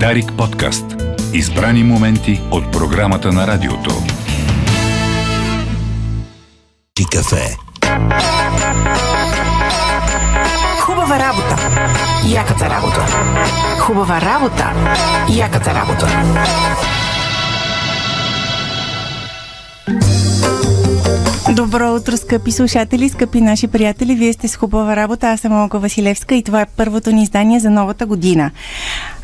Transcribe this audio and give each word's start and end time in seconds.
Дарик 0.00 0.32
подкаст. 0.38 0.84
Избрани 1.32 1.82
моменти 1.84 2.40
от 2.50 2.72
програмата 2.72 3.32
на 3.32 3.46
радиото. 3.46 3.90
Ти 6.94 7.04
кафе. 7.12 7.56
Хубава 10.80 11.18
работа. 11.18 11.56
Яката 12.26 12.70
работа. 12.70 13.06
Хубава 13.80 14.20
работа. 14.20 14.72
Яката 15.28 15.74
работа. 15.74 16.08
Добро 21.52 21.94
утро, 21.94 22.16
скъпи 22.16 22.52
слушатели, 22.52 23.08
скъпи 23.08 23.40
наши 23.40 23.66
приятели. 23.66 24.14
Вие 24.14 24.32
сте 24.32 24.48
с 24.48 24.56
хубава 24.56 24.96
работа. 24.96 25.30
Аз 25.30 25.40
съм 25.40 25.52
Олга 25.52 25.78
Василевска 25.78 26.34
и 26.34 26.42
това 26.42 26.60
е 26.60 26.66
първото 26.66 27.12
ни 27.12 27.22
издание 27.22 27.60
за 27.60 27.70
новата 27.70 28.06
година. 28.06 28.50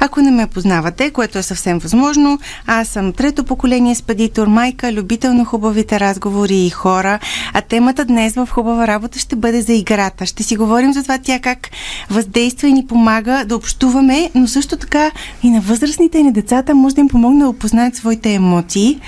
Ако 0.00 0.20
не 0.20 0.30
ме 0.30 0.46
познавате, 0.46 1.10
което 1.10 1.38
е 1.38 1.42
съвсем 1.42 1.78
възможно, 1.78 2.38
аз 2.66 2.88
съм 2.88 3.12
трето 3.12 3.44
поколение 3.44 3.94
спедитор, 3.94 4.46
майка, 4.46 4.92
любител 4.92 5.34
на 5.34 5.44
хубавите 5.44 6.00
разговори 6.00 6.56
и 6.56 6.70
хора. 6.70 7.18
А 7.54 7.60
темата 7.60 8.04
днес 8.04 8.34
в 8.34 8.48
хубава 8.50 8.86
работа 8.86 9.18
ще 9.18 9.36
бъде 9.36 9.62
за 9.62 9.72
играта. 9.72 10.26
Ще 10.26 10.42
си 10.42 10.56
говорим 10.56 10.92
за 10.92 11.02
това 11.02 11.18
тя 11.18 11.38
как 11.38 11.68
въздейства 12.10 12.68
и 12.68 12.72
ни 12.72 12.86
помага 12.86 13.44
да 13.46 13.56
общуваме, 13.56 14.30
но 14.34 14.48
също 14.48 14.76
така 14.76 15.10
и 15.42 15.50
на 15.50 15.60
възрастните 15.60 16.18
и 16.18 16.22
на 16.22 16.32
децата 16.32 16.74
може 16.74 16.94
да 16.94 17.00
им 17.00 17.08
помогне 17.08 17.40
да 17.40 17.48
опознаят 17.48 17.96
своите 17.96 18.32
емоции. 18.32 19.00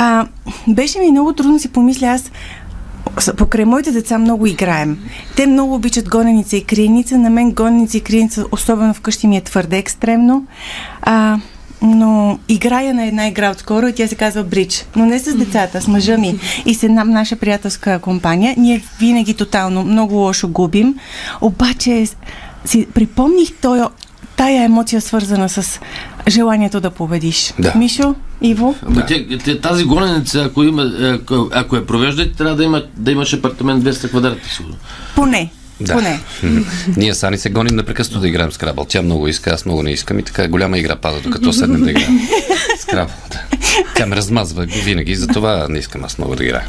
А, 0.00 0.26
беше 0.68 0.98
ми 0.98 1.10
много 1.10 1.32
трудно 1.32 1.58
си 1.58 1.68
помисля 1.68 2.06
аз 2.06 2.30
покрай 3.36 3.64
моите 3.64 3.92
деца 3.92 4.18
много 4.18 4.46
играем. 4.46 4.98
Те 5.36 5.46
много 5.46 5.74
обичат 5.74 6.08
гоненица 6.08 6.56
и 6.56 6.64
криеница. 6.64 7.18
На 7.18 7.30
мен 7.30 7.52
гоненица 7.52 7.96
и 7.96 8.00
криеница, 8.00 8.44
особено 8.52 8.94
вкъщи 8.94 9.26
ми 9.26 9.36
е 9.36 9.40
твърде 9.40 9.78
екстремно. 9.78 10.46
А, 11.02 11.38
но 11.82 12.38
играя 12.48 12.94
на 12.94 13.06
една 13.06 13.28
игра 13.28 13.50
отскоро 13.50 13.86
и 13.86 13.92
тя 13.92 14.06
се 14.06 14.14
казва 14.14 14.44
Бридж. 14.44 14.86
Но 14.96 15.06
не 15.06 15.18
с 15.18 15.34
децата, 15.34 15.80
с 15.80 15.88
мъжа 15.88 16.18
ми 16.18 16.38
и 16.66 16.74
с 16.74 16.82
една 16.82 17.04
наша 17.04 17.36
приятелска 17.36 17.98
компания. 17.98 18.54
Ние 18.58 18.82
винаги 19.00 19.34
тотално 19.34 19.84
много 19.84 20.14
лошо 20.14 20.48
губим. 20.48 20.94
Обаче 21.40 22.06
си 22.64 22.86
припомних 22.94 23.52
той, 23.60 23.80
тая 24.38 24.64
емоция 24.64 25.00
свързана 25.00 25.48
с 25.48 25.80
желанието 26.28 26.80
да 26.80 26.90
победиш. 26.90 27.54
Да. 27.58 27.72
Мишо, 27.76 28.14
Иво? 28.42 28.74
Да. 28.88 29.06
Те, 29.06 29.38
те, 29.38 29.60
тази 29.60 29.84
гоненица, 29.84 30.44
ако, 30.44 30.62
има, 30.62 30.92
ако, 31.00 31.48
ако 31.52 31.76
я 31.76 31.86
провеждате, 31.86 32.32
трябва 32.32 32.56
да, 32.56 32.64
има, 32.64 32.82
да 32.96 33.12
имаш 33.12 33.32
апартамент 33.32 33.84
200 33.84 34.08
квадрата. 34.08 34.48
Сигурно. 34.54 34.76
Поне. 35.14 35.50
Да. 35.80 35.92
Поне. 35.92 36.20
Ние 36.96 37.14
сани 37.14 37.38
се 37.38 37.50
гоним 37.50 37.76
непрекъснато 37.76 38.20
да 38.20 38.28
играем 38.28 38.52
с 38.52 38.58
крабъл. 38.58 38.84
Тя 38.84 39.02
много 39.02 39.28
иска, 39.28 39.50
аз 39.50 39.64
много 39.64 39.82
не 39.82 39.90
искам 39.90 40.18
и 40.18 40.22
така 40.22 40.48
голяма 40.48 40.78
игра 40.78 40.96
пада, 40.96 41.20
докато 41.20 41.52
седнем 41.52 41.80
да 41.80 41.90
играем 41.90 42.20
с 42.78 42.84
крабъл. 42.84 43.14
Да. 43.30 43.57
Тя 43.96 44.06
ме 44.06 44.16
размазва 44.16 44.66
винаги, 44.84 45.14
затова 45.14 45.66
не 45.68 45.78
искам 45.78 46.04
аз 46.04 46.18
много 46.18 46.36
да 46.36 46.44
играя. 46.44 46.66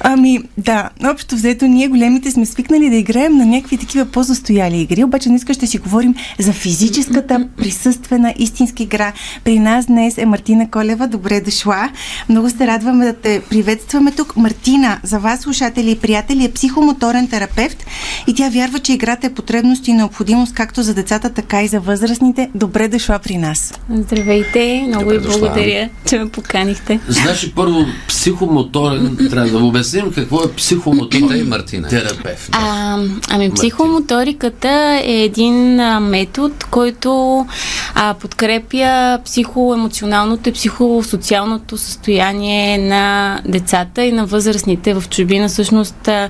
Ами, 0.00 0.40
да, 0.56 0.90
общо 1.10 1.34
взето 1.34 1.64
ние 1.66 1.88
големите 1.88 2.30
сме 2.30 2.46
свикнали 2.46 2.90
да 2.90 2.96
играем 2.96 3.36
на 3.36 3.46
някакви 3.46 3.76
такива 3.76 4.04
по-застояли 4.06 4.80
игри, 4.80 5.04
обаче 5.04 5.28
днес 5.28 5.42
ще 5.52 5.66
си 5.66 5.78
говорим 5.78 6.14
за 6.38 6.52
физическата 6.52 7.48
присъствена 7.56 8.34
истинска 8.38 8.82
игра. 8.82 9.12
При 9.44 9.58
нас 9.58 9.86
днес 9.86 10.18
е 10.18 10.26
Мартина 10.26 10.70
Колева. 10.70 11.08
Добре 11.08 11.40
дошла. 11.40 11.88
Много 12.28 12.50
се 12.50 12.66
радваме 12.66 13.04
да 13.04 13.12
те 13.12 13.42
приветстваме 13.50 14.12
тук. 14.12 14.36
Мартина, 14.36 14.98
за 15.02 15.18
вас, 15.18 15.40
слушатели 15.40 15.90
и 15.90 15.98
приятели, 15.98 16.44
е 16.44 16.52
психомоторен 16.52 17.28
терапевт 17.28 17.86
и 18.26 18.34
тя 18.34 18.48
вярва, 18.48 18.78
че 18.78 18.92
играта 18.92 19.26
е 19.26 19.34
потребност 19.34 19.88
и 19.88 19.92
необходимост 19.92 20.54
както 20.54 20.82
за 20.82 20.94
децата, 20.94 21.30
така 21.30 21.62
и 21.62 21.68
за 21.68 21.80
възрастните. 21.80 22.50
Добре 22.54 22.88
дошла 22.88 23.18
при 23.18 23.36
нас. 23.36 23.74
Здравейте, 23.90 24.84
много 24.86 25.04
Добре 25.04 25.18
ви 25.18 25.24
дошла. 25.24 25.40
благодаря, 25.40 25.88
че 26.06 26.18
ме 26.18 26.28
поканихте. 26.38 27.00
Значи 27.08 27.52
първо 27.54 27.84
психомоторен, 28.08 29.16
трябва 29.30 29.50
да 29.50 29.58
обясним 29.58 30.12
какво 30.12 30.44
е 30.44 30.52
психомоторен 30.52 31.48
Мартина. 31.48 31.88
терапевт. 31.88 32.48
А, 32.52 32.98
ами 33.30 33.50
психомоториката 33.50 35.00
е 35.04 35.22
един 35.24 35.80
а, 35.80 36.00
метод, 36.00 36.54
който 36.70 37.46
а, 37.94 38.14
подкрепя 38.14 39.18
психоемоционалното 39.24 40.48
и 40.48 40.52
психосоциалното 40.52 41.76
състояние 41.78 42.78
на 42.78 43.38
децата 43.46 44.04
и 44.04 44.12
на 44.12 44.26
възрастните 44.26 44.94
в 44.94 45.04
чужбина. 45.10 45.48
Всъщност 45.48 46.08
а, 46.08 46.28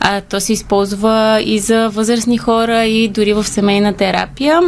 а, 0.00 0.20
то 0.20 0.40
се 0.40 0.52
използва 0.52 1.42
и 1.44 1.58
за 1.58 1.88
възрастни 1.88 2.38
хора 2.38 2.84
и 2.84 3.08
дори 3.08 3.32
в 3.32 3.44
семейна 3.44 3.92
терапия 3.92 4.60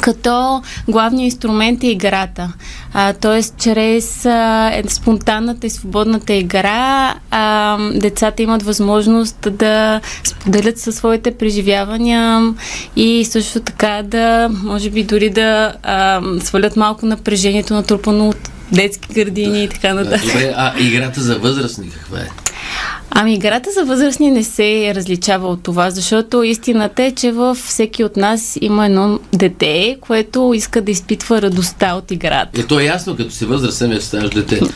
като 0.00 0.62
главният 0.88 1.32
инструмент 1.32 1.84
е 1.84 1.86
играта. 1.86 2.52
А, 2.92 3.12
тоест, 3.12 3.54
чрез 3.58 4.26
а, 4.26 4.70
е, 4.74 4.82
спонтанната 4.88 5.66
и 5.66 5.70
свободната 5.70 6.32
игра, 6.32 7.14
а, 7.30 7.78
децата 7.94 8.42
имат 8.42 8.62
възможност 8.62 9.48
да 9.50 10.00
споделят 10.24 10.78
със 10.78 10.96
своите 10.96 11.30
преживявания 11.30 12.54
и 12.96 13.24
също 13.24 13.60
така 13.60 14.02
да, 14.04 14.50
може 14.62 14.90
би, 14.90 15.04
дори 15.04 15.30
да 15.30 15.74
а, 15.82 16.20
свалят 16.40 16.76
малко 16.76 17.06
напрежението 17.06 17.74
натрупано 17.74 18.28
от 18.28 18.50
детски 18.72 19.14
градини 19.14 19.64
и 19.64 19.68
така 19.68 19.94
нататък. 19.94 20.26
Добре, 20.26 20.52
а 20.56 20.72
играта 20.78 21.20
за 21.20 21.38
възрастни 21.38 21.90
каква 21.90 22.18
е? 22.18 22.28
Ами 23.10 23.34
играта 23.34 23.70
за 23.70 23.84
възрастни 23.84 24.30
не 24.30 24.44
се 24.44 24.92
различава 24.94 25.48
от 25.48 25.62
това, 25.62 25.90
защото 25.90 26.42
истината 26.42 27.02
е, 27.02 27.12
че 27.12 27.32
във 27.32 27.58
всеки 27.58 28.04
от 28.04 28.16
нас 28.16 28.58
има 28.60 28.86
едно 28.86 29.18
дете, 29.32 29.96
което 30.00 30.52
иска 30.54 30.80
да 30.80 30.90
изпитва 30.90 31.42
радостта 31.42 31.94
от 31.94 32.10
играта. 32.10 32.60
Е, 32.60 32.64
то 32.64 32.80
е 32.80 32.84
ясно, 32.84 33.16
като 33.16 33.30
си 33.30 33.44
възрастен, 33.44 33.90
вече 33.90 34.06
ставаш 34.06 34.30
дете. 34.30 34.60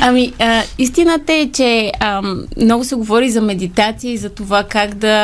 Ами, 0.00 0.32
а, 0.38 0.62
истината 0.78 1.32
е, 1.32 1.50
че 1.52 1.92
а, 2.00 2.22
много 2.60 2.84
се 2.84 2.94
говори 2.94 3.30
за 3.30 3.40
медитация 3.40 4.12
и 4.12 4.18
за 4.18 4.30
това 4.30 4.64
как 4.64 4.94
да 4.94 5.16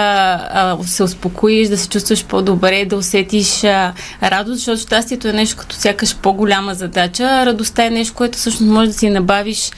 а, 0.53 0.78
се 0.84 1.03
успокоиш, 1.03 1.69
да 1.69 1.78
се 1.78 1.89
чувстваш 1.89 2.25
по-добре, 2.25 2.84
да 2.84 2.97
усетиш 2.97 3.65
а, 3.65 3.93
радост, 4.22 4.56
защото 4.56 4.81
щастието 4.81 5.28
е 5.28 5.33
нещо 5.33 5.56
като 5.56 5.77
сякаш 5.77 6.16
по-голяма 6.16 6.75
задача. 6.75 7.47
Радостта 7.47 7.87
е 7.87 7.91
нещо, 7.91 8.15
което 8.15 8.39
всъщност 8.39 8.72
може 8.72 8.89
да 8.89 8.95
си 8.95 9.10
набавиш 9.10 9.71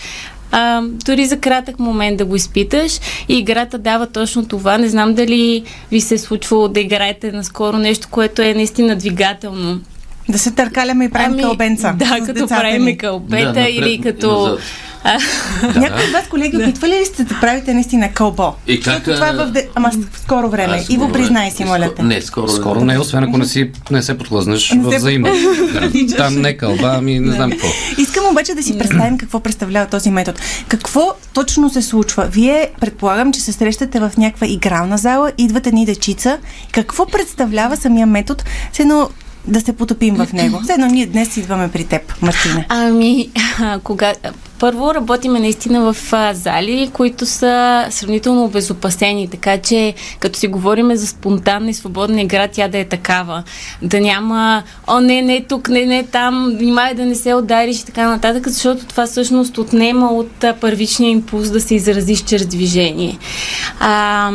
а, 0.52 0.82
дори 1.06 1.26
за 1.26 1.36
кратък 1.36 1.78
момент 1.78 2.18
да 2.18 2.24
го 2.24 2.36
изпиташ 2.36 3.00
и 3.28 3.38
играта 3.38 3.78
дава 3.78 4.06
точно 4.06 4.48
това. 4.48 4.78
Не 4.78 4.88
знам 4.88 5.14
дали 5.14 5.62
ви 5.90 6.00
се 6.00 6.14
е 6.14 6.18
случвало 6.18 6.68
да 6.68 6.80
играете 6.80 7.32
наскоро 7.32 7.78
нещо, 7.78 8.08
което 8.10 8.42
е 8.42 8.54
наистина 8.54 8.96
двигателно. 8.96 9.80
Да 10.28 10.38
се 10.38 10.50
търкаляме 10.50 11.04
и 11.04 11.10
правим 11.10 11.32
ами, 11.32 11.42
кълбенца. 11.42 11.94
Да, 11.98 12.18
като 12.26 12.48
правим 12.48 12.98
кълбета 12.98 13.52
Да, 13.52 13.60
напред 13.60 13.74
или 13.74 14.00
като... 14.00 14.40
назад. 14.40 14.60
А, 15.04 15.18
Някои 15.62 16.04
от 16.04 16.10
вас, 16.12 16.28
колеги, 16.30 16.56
опитвали 16.56 16.92
ли 17.00 17.04
сте 17.04 17.24
да 17.24 17.40
правите 17.40 17.74
наистина 17.74 18.12
кълбо? 18.12 18.54
И 18.66 18.80
как, 18.80 19.04
Защото 19.04 19.14
това 19.14 19.28
е 19.28 19.46
в, 19.46 19.50
де... 19.50 19.68
Ама 19.74 19.90
в 20.12 20.18
скоро 20.18 20.48
време. 20.48 20.76
А, 20.76 20.82
скоро 20.82 20.94
Иво, 20.94 21.12
признай 21.12 21.50
си, 21.50 21.64
моля 21.64 21.94
те. 21.96 22.02
Не, 22.02 22.22
скоро. 22.22 22.48
Скоро 22.48 22.84
не, 22.84 22.98
освен 22.98 23.24
ако 23.24 23.38
не, 23.38 23.44
си, 23.44 23.70
не 23.90 24.02
се 24.02 24.18
подхлъзнеш 24.18 24.70
Не 24.70 24.82
в 24.82 24.96
взаима. 24.96 25.28
Да, 25.72 26.16
Там 26.16 26.40
не 26.40 26.56
кълба, 26.56 26.94
ами 26.96 27.20
не 27.20 27.32
знам 27.32 27.50
какво. 27.50 27.68
Искам 27.98 28.26
обаче 28.30 28.54
да 28.54 28.62
си 28.62 28.78
представим 28.78 29.18
какво 29.18 29.40
представлява 29.40 29.86
този 29.86 30.10
метод. 30.10 30.40
Какво 30.68 31.14
точно 31.32 31.70
се 31.70 31.82
случва? 31.82 32.26
Вие 32.26 32.70
предполагам, 32.80 33.32
че 33.32 33.40
се 33.40 33.52
срещате 33.52 34.00
в 34.00 34.12
някаква 34.18 34.46
игрална 34.46 34.98
зала, 34.98 35.32
идват 35.38 35.66
едни 35.66 35.86
дечица. 35.86 36.38
Какво 36.72 37.06
представлява 37.06 37.76
самия 37.76 38.06
метод? 38.06 38.44
Все 38.72 38.82
едно 38.82 39.08
да 39.46 39.60
се 39.60 39.72
потопим 39.72 40.14
в 40.14 40.32
него. 40.32 40.60
Все 40.62 40.72
едно 40.72 40.86
ние 40.86 41.06
днес 41.06 41.36
идваме 41.36 41.70
при 41.70 41.84
теб, 41.84 42.22
Мартина. 42.22 42.64
Ами, 42.68 43.30
а, 43.60 43.78
кога... 43.78 44.12
Първо 44.58 44.94
работиме 44.94 45.40
наистина 45.40 45.92
в 45.92 46.12
а, 46.12 46.34
зали, 46.34 46.90
които 46.92 47.26
са 47.26 47.86
сравнително 47.90 48.44
обезопасени, 48.44 49.28
така 49.28 49.58
че 49.58 49.94
като 50.18 50.38
си 50.38 50.46
говориме 50.46 50.96
за 50.96 51.06
спонтанна 51.06 51.70
и 51.70 51.74
свободна 51.74 52.20
игра, 52.20 52.48
тя 52.48 52.68
да 52.68 52.78
е 52.78 52.84
такава. 52.84 53.42
Да 53.82 54.00
няма, 54.00 54.62
о 54.86 55.00
не, 55.00 55.22
не 55.22 55.44
тук, 55.44 55.68
не, 55.68 55.86
не 55.86 56.02
там, 56.02 56.56
внимай 56.58 56.94
да 56.94 57.06
не 57.06 57.14
се 57.14 57.34
удариш 57.34 57.80
и 57.80 57.86
така 57.86 58.08
нататък, 58.08 58.48
защото 58.48 58.86
това 58.86 59.06
всъщност 59.06 59.58
отнема 59.58 60.08
от 60.08 60.44
а, 60.44 60.54
първичния 60.60 61.10
импулс 61.10 61.50
да 61.50 61.60
се 61.60 61.74
изразиш 61.74 62.24
чрез 62.24 62.46
движение. 62.46 63.18
А, 63.80 64.32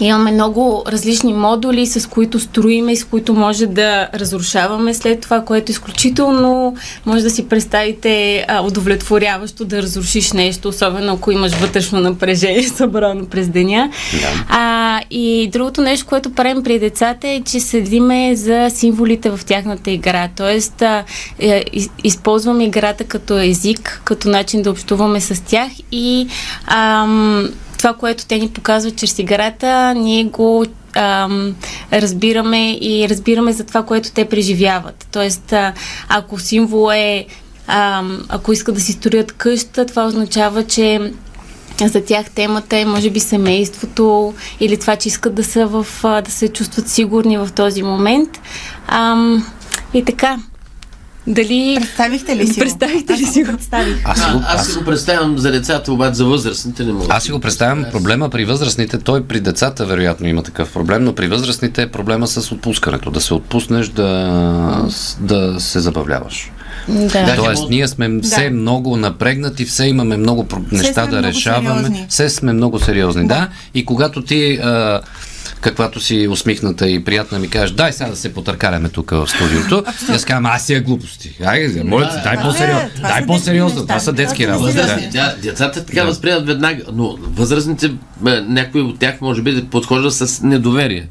Имаме 0.00 0.32
много 0.32 0.84
различни 0.86 1.32
модули, 1.32 1.86
с 1.86 2.08
които 2.08 2.40
строиме 2.40 2.92
и 2.92 2.96
с 2.96 3.04
които 3.04 3.34
може 3.34 3.66
да 3.66 4.08
разрушаваме 4.14 4.94
след 4.94 5.20
това, 5.20 5.44
което 5.44 5.70
изключително 5.70 6.76
може 7.06 7.22
да 7.22 7.30
си 7.30 7.48
представите 7.48 8.44
а, 8.48 8.62
удовлетворяващо 8.62 9.64
да 9.64 9.82
разрушиш 9.82 10.32
нещо, 10.32 10.68
особено 10.68 11.12
ако 11.12 11.30
имаш 11.30 11.52
вътрешно 11.52 12.00
напрежение 12.00 12.62
събрано 12.68 13.26
през 13.26 13.48
деня. 13.48 13.90
Да. 14.12 14.44
А, 14.48 15.00
и 15.10 15.48
другото 15.52 15.80
нещо, 15.80 16.06
което 16.06 16.34
правим 16.34 16.62
при 16.62 16.78
децата 16.78 17.28
е, 17.28 17.40
че 17.40 17.60
следиме 17.60 18.36
за 18.36 18.70
символите 18.70 19.30
в 19.30 19.40
тяхната 19.46 19.90
игра. 19.90 20.28
Тоест, 20.36 20.82
а, 20.82 21.04
е, 21.38 21.64
из, 21.72 21.90
използваме 22.04 22.64
играта 22.64 23.04
като 23.04 23.38
език, 23.38 24.02
като 24.04 24.28
начин 24.28 24.62
да 24.62 24.70
общуваме 24.70 25.20
с 25.20 25.42
тях 25.44 25.68
и 25.92 26.28
ам, 26.66 27.48
това, 27.78 27.94
което 27.94 28.26
те 28.26 28.38
ни 28.38 28.48
показват 28.48 28.96
чрез 28.96 29.18
играта, 29.18 29.94
ние 29.94 30.24
го 30.24 30.64
ам, 30.94 31.54
разбираме 31.92 32.72
и 32.72 33.06
разбираме 33.10 33.52
за 33.52 33.64
това, 33.64 33.82
което 33.82 34.12
те 34.12 34.24
преживяват. 34.24 35.06
Тоест, 35.12 35.54
ако 36.08 36.38
символ 36.38 36.92
е, 36.92 37.26
ам, 37.66 38.24
ако 38.28 38.52
искат 38.52 38.74
да 38.74 38.80
си 38.80 38.92
строят 38.92 39.32
къща, 39.32 39.86
това 39.86 40.06
означава, 40.06 40.64
че 40.64 41.12
за 41.86 42.04
тях 42.04 42.30
темата 42.30 42.76
е, 42.76 42.84
може 42.84 43.10
би, 43.10 43.20
семейството 43.20 44.34
или 44.60 44.76
това, 44.76 44.96
че 44.96 45.08
искат 45.08 45.34
да, 45.34 45.44
са 45.44 45.66
в, 45.66 45.86
да 46.02 46.30
се 46.30 46.48
чувстват 46.48 46.88
сигурни 46.88 47.38
в 47.38 47.48
този 47.54 47.82
момент. 47.82 48.40
Ам, 48.88 49.46
и 49.94 50.04
така, 50.04 50.38
дали... 51.28 51.76
Представихте 51.76 52.36
ли 52.36 52.46
си 52.46 52.60
Представихте 52.60 53.12
ли 53.12 53.24
си 53.24 53.42
го? 53.42 53.52
Представих. 53.52 53.96
Аз 54.04 54.18
си 54.18 54.30
го, 54.32 54.38
А, 54.38 54.54
аз 54.54 54.64
си 54.64 54.70
аз, 54.70 54.78
го 54.78 54.84
представям 54.84 55.38
за 55.38 55.50
децата, 55.52 55.92
обаче 55.92 56.14
за 56.14 56.24
възрастните 56.24 56.84
не 56.84 56.92
мога. 56.92 57.06
аз 57.08 57.24
си 57.24 57.30
го 57.32 57.40
представям 57.40 57.84
проблема 57.92 58.28
при 58.28 58.44
възрастните. 58.44 58.98
Той 58.98 59.24
при 59.24 59.40
децата 59.40 59.86
вероятно 59.86 60.28
има 60.28 60.42
такъв 60.42 60.72
проблем, 60.72 61.04
но 61.04 61.14
при 61.14 61.26
възрастните 61.28 61.82
е 61.82 61.88
проблема 61.88 62.26
с 62.26 62.52
отпускането. 62.52 63.10
Да 63.10 63.20
се 63.20 63.34
отпуснеш, 63.34 63.88
да, 63.88 64.88
да 65.20 65.60
се 65.60 65.80
забавляваш. 65.80 66.50
Да. 66.88 67.06
Да. 67.06 67.36
Тоест, 67.36 67.70
ние 67.70 67.88
сме 67.88 68.20
все 68.22 68.50
много 68.50 68.96
напрегнати, 68.96 69.64
все 69.64 69.86
имаме 69.86 70.16
много 70.16 70.44
про- 70.44 70.72
неща 70.72 70.92
сме 70.94 71.02
да 71.04 71.16
много 71.16 71.28
решаваме, 71.28 71.68
сериозни. 71.74 72.06
все 72.08 72.28
сме 72.28 72.52
много 72.52 72.78
сериозни, 72.78 73.26
да. 73.28 73.48
И 73.74 73.84
когато 73.84 74.22
ти, 74.22 74.54
а, 74.54 75.00
каквато 75.60 76.00
си 76.00 76.28
усмихната 76.30 76.88
и 76.90 77.04
приятна 77.04 77.38
ми 77.38 77.50
кажеш, 77.50 77.70
дай 77.70 77.92
сега 77.92 78.10
да 78.10 78.16
се 78.16 78.34
потъркаляме 78.34 78.88
тук 78.88 79.10
в 79.10 79.26
студиото, 79.26 79.84
и 80.10 80.12
аз 80.12 80.24
казвам, 80.24 80.46
аз 80.46 80.66
си 80.66 80.74
е 80.74 80.80
глупости. 80.80 81.36
Айде, 81.44 81.84
моля 81.84 82.08
ти, 82.08 82.22
дай 82.24 82.36
по-сериозно. 82.36 82.88
това 82.96 83.08
Дай 83.08 83.20
са 83.20 83.26
по-сериозно. 83.26 83.74
детски 83.74 83.86
Това 83.86 84.00
са 84.00 84.12
детски 84.12 84.48
работи. 84.48 84.74
Да. 84.74 85.00
да, 85.12 85.34
децата 85.42 85.86
така 85.86 86.00
Да. 86.00 86.06
възприемат 86.06 86.46
веднага, 86.46 86.82
но 86.92 87.18
възрастните, 87.20 87.92
някои 88.48 88.80
от 88.80 88.98
тях 88.98 89.20
може 89.20 89.42
би 89.42 89.64
подхождат 89.64 90.14
с 90.14 90.42
недоверие 90.42 91.08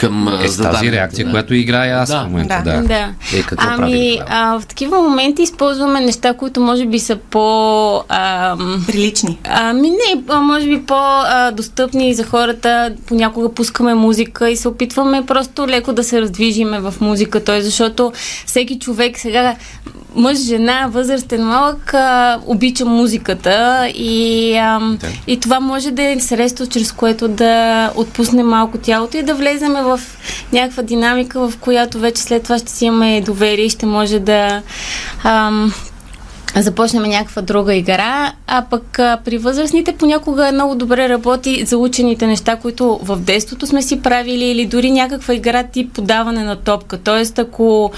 към 0.00 0.28
а, 0.28 0.44
Е, 0.44 0.48
с 0.48 0.62
тази 0.62 0.92
реакция, 0.92 1.24
да. 1.24 1.30
която 1.30 1.54
играя 1.54 1.98
аз 1.98 2.08
Да. 2.08 2.20
в 2.20 2.24
момента, 2.24 2.62
Да. 2.64 2.72
да. 2.72 2.82
Да. 2.82 3.08
Е, 3.34 3.42
какво 3.42 3.66
ами, 3.68 3.76
прави 3.76 4.20
а, 4.28 4.58
в 4.60 4.66
такива 4.66 5.02
моменти 5.02 5.42
използваме 5.42 6.00
неща, 6.00 6.34
които 6.34 6.60
може 6.60 6.86
би 6.86 6.98
са 6.98 7.16
по... 7.16 8.04
Ам, 8.08 8.84
Прилични. 8.86 9.38
Ами 9.44 9.90
не, 9.90 10.22
а, 10.28 10.40
може 10.40 10.66
би 10.66 10.82
по-достъпни 10.82 12.14
за 12.14 12.24
хората. 12.24 12.92
Понякога 13.06 13.52
пускаме 13.52 13.94
музика 13.94 14.50
и 14.50 14.56
се 14.56 14.68
опитваме 14.68 15.26
просто 15.26 15.68
леко 15.68 15.92
да 15.92 16.04
се 16.04 16.20
раздвижиме 16.20 16.80
в 16.80 16.94
музика. 17.00 17.44
Той, 17.44 17.62
защото 17.62 18.12
всеки 18.46 18.78
човек 18.78 19.18
сега, 19.18 19.54
мъж, 20.14 20.38
жена, 20.38 20.86
възрастен, 20.90 21.46
малък, 21.46 21.94
а, 21.94 22.38
обича 22.46 22.84
музиката 22.84 23.88
и, 23.94 24.52
Да. 25.00 25.08
и 25.26 25.40
това 25.40 25.60
може 25.60 25.90
да 25.90 26.02
е 26.02 26.20
средство, 26.20 26.66
чрез 26.66 26.92
което 26.92 27.28
да 27.28 27.90
отпуснем 27.94 28.46
малко 28.46 28.78
тялото 28.78 29.16
и 29.16 29.22
да 29.22 29.34
влеземе 29.34 29.82
в 29.82 30.00
някаква 30.52 30.82
динамика, 30.82 31.48
в 31.48 31.56
която 31.60 31.98
вече 31.98 32.22
след 32.22 32.42
това 32.42 32.58
ще 32.58 32.70
си 32.72 32.84
имаме 32.84 33.20
доверие 33.20 33.64
и 33.64 33.70
ще 33.70 33.86
може 33.86 34.18
да 34.18 34.62
ам, 35.24 35.72
започнем 36.56 37.02
някаква 37.02 37.42
друга 37.42 37.74
игра, 37.74 38.32
а 38.46 38.64
пък 38.70 38.98
а, 38.98 39.18
при 39.24 39.38
възрастните 39.38 39.92
понякога 39.92 40.52
много 40.52 40.74
добре 40.74 41.08
работи 41.08 41.64
за 41.64 41.78
учените 41.78 42.26
неща, 42.26 42.56
които 42.56 43.00
в 43.02 43.16
детството 43.16 43.66
сме 43.66 43.82
си 43.82 44.02
правили 44.02 44.44
или 44.44 44.66
дори 44.66 44.90
някаква 44.90 45.34
игра 45.34 45.62
тип 45.62 45.92
подаване 45.92 46.44
на 46.44 46.56
топка. 46.56 46.98
Тоест, 46.98 47.38
ако 47.38 47.90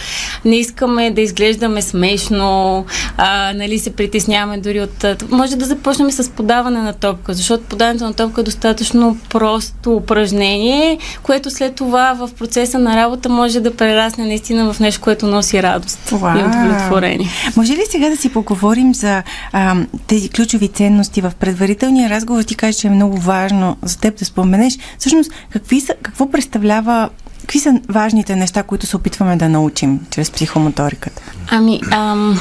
не 0.45 0.57
искаме 0.57 1.11
да 1.11 1.21
изглеждаме 1.21 1.83
смешно, 1.83 2.85
а, 3.17 3.53
нали 3.53 3.79
се 3.79 3.93
притесняваме 3.93 4.59
дори 4.59 4.81
от... 4.81 5.05
Може 5.31 5.57
да 5.57 5.65
започнем 5.65 6.11
с 6.11 6.31
подаване 6.31 6.83
на 6.83 6.93
топка, 6.93 7.35
защото 7.35 7.65
подаването 7.65 8.05
на 8.05 8.15
топка 8.15 8.41
е 8.41 8.45
достатъчно 8.45 9.19
просто 9.31 9.97
упражнение, 9.97 10.99
което 11.23 11.51
след 11.51 11.75
това 11.75 12.13
в 12.13 12.31
процеса 12.39 12.79
на 12.79 12.97
работа 12.97 13.29
може 13.29 13.61
да 13.61 13.77
прерасне 13.77 14.27
наистина 14.27 14.73
в 14.73 14.81
нещо, 14.81 15.01
което 15.01 15.27
носи 15.27 15.63
радост 15.63 16.11
и 16.11 16.15
Уау. 16.15 16.39
удовлетворение. 16.39 17.29
Може 17.57 17.73
ли 17.73 17.83
сега 17.91 18.09
да 18.09 18.17
си 18.17 18.33
поговорим 18.43 18.95
за 18.95 19.23
а, 19.53 19.77
тези 20.07 20.29
ключови 20.29 20.69
ценности 20.69 21.21
в 21.21 21.33
предварителния 21.41 22.11
разговор? 22.11 22.43
Ти 22.43 22.55
кажеш, 22.55 22.77
че 22.77 22.87
е 22.87 22.91
много 22.91 23.17
важно 23.17 23.77
за 23.83 23.99
теб 23.99 24.19
да 24.19 24.25
споменеш. 24.25 24.79
Всъщност, 24.99 25.31
какви 25.53 25.81
са, 25.81 25.95
какво 26.03 26.31
представлява 26.31 27.09
Какви 27.41 27.59
са 27.59 27.81
важните 27.89 28.37
неща, 28.37 28.63
които 28.63 28.87
се 28.87 28.97
опитваме 28.97 29.37
да 29.37 29.49
научим 29.49 30.01
чрез 30.11 30.31
психомоториката? 30.31 31.23
Ами, 31.51 31.81
ам, 31.91 32.41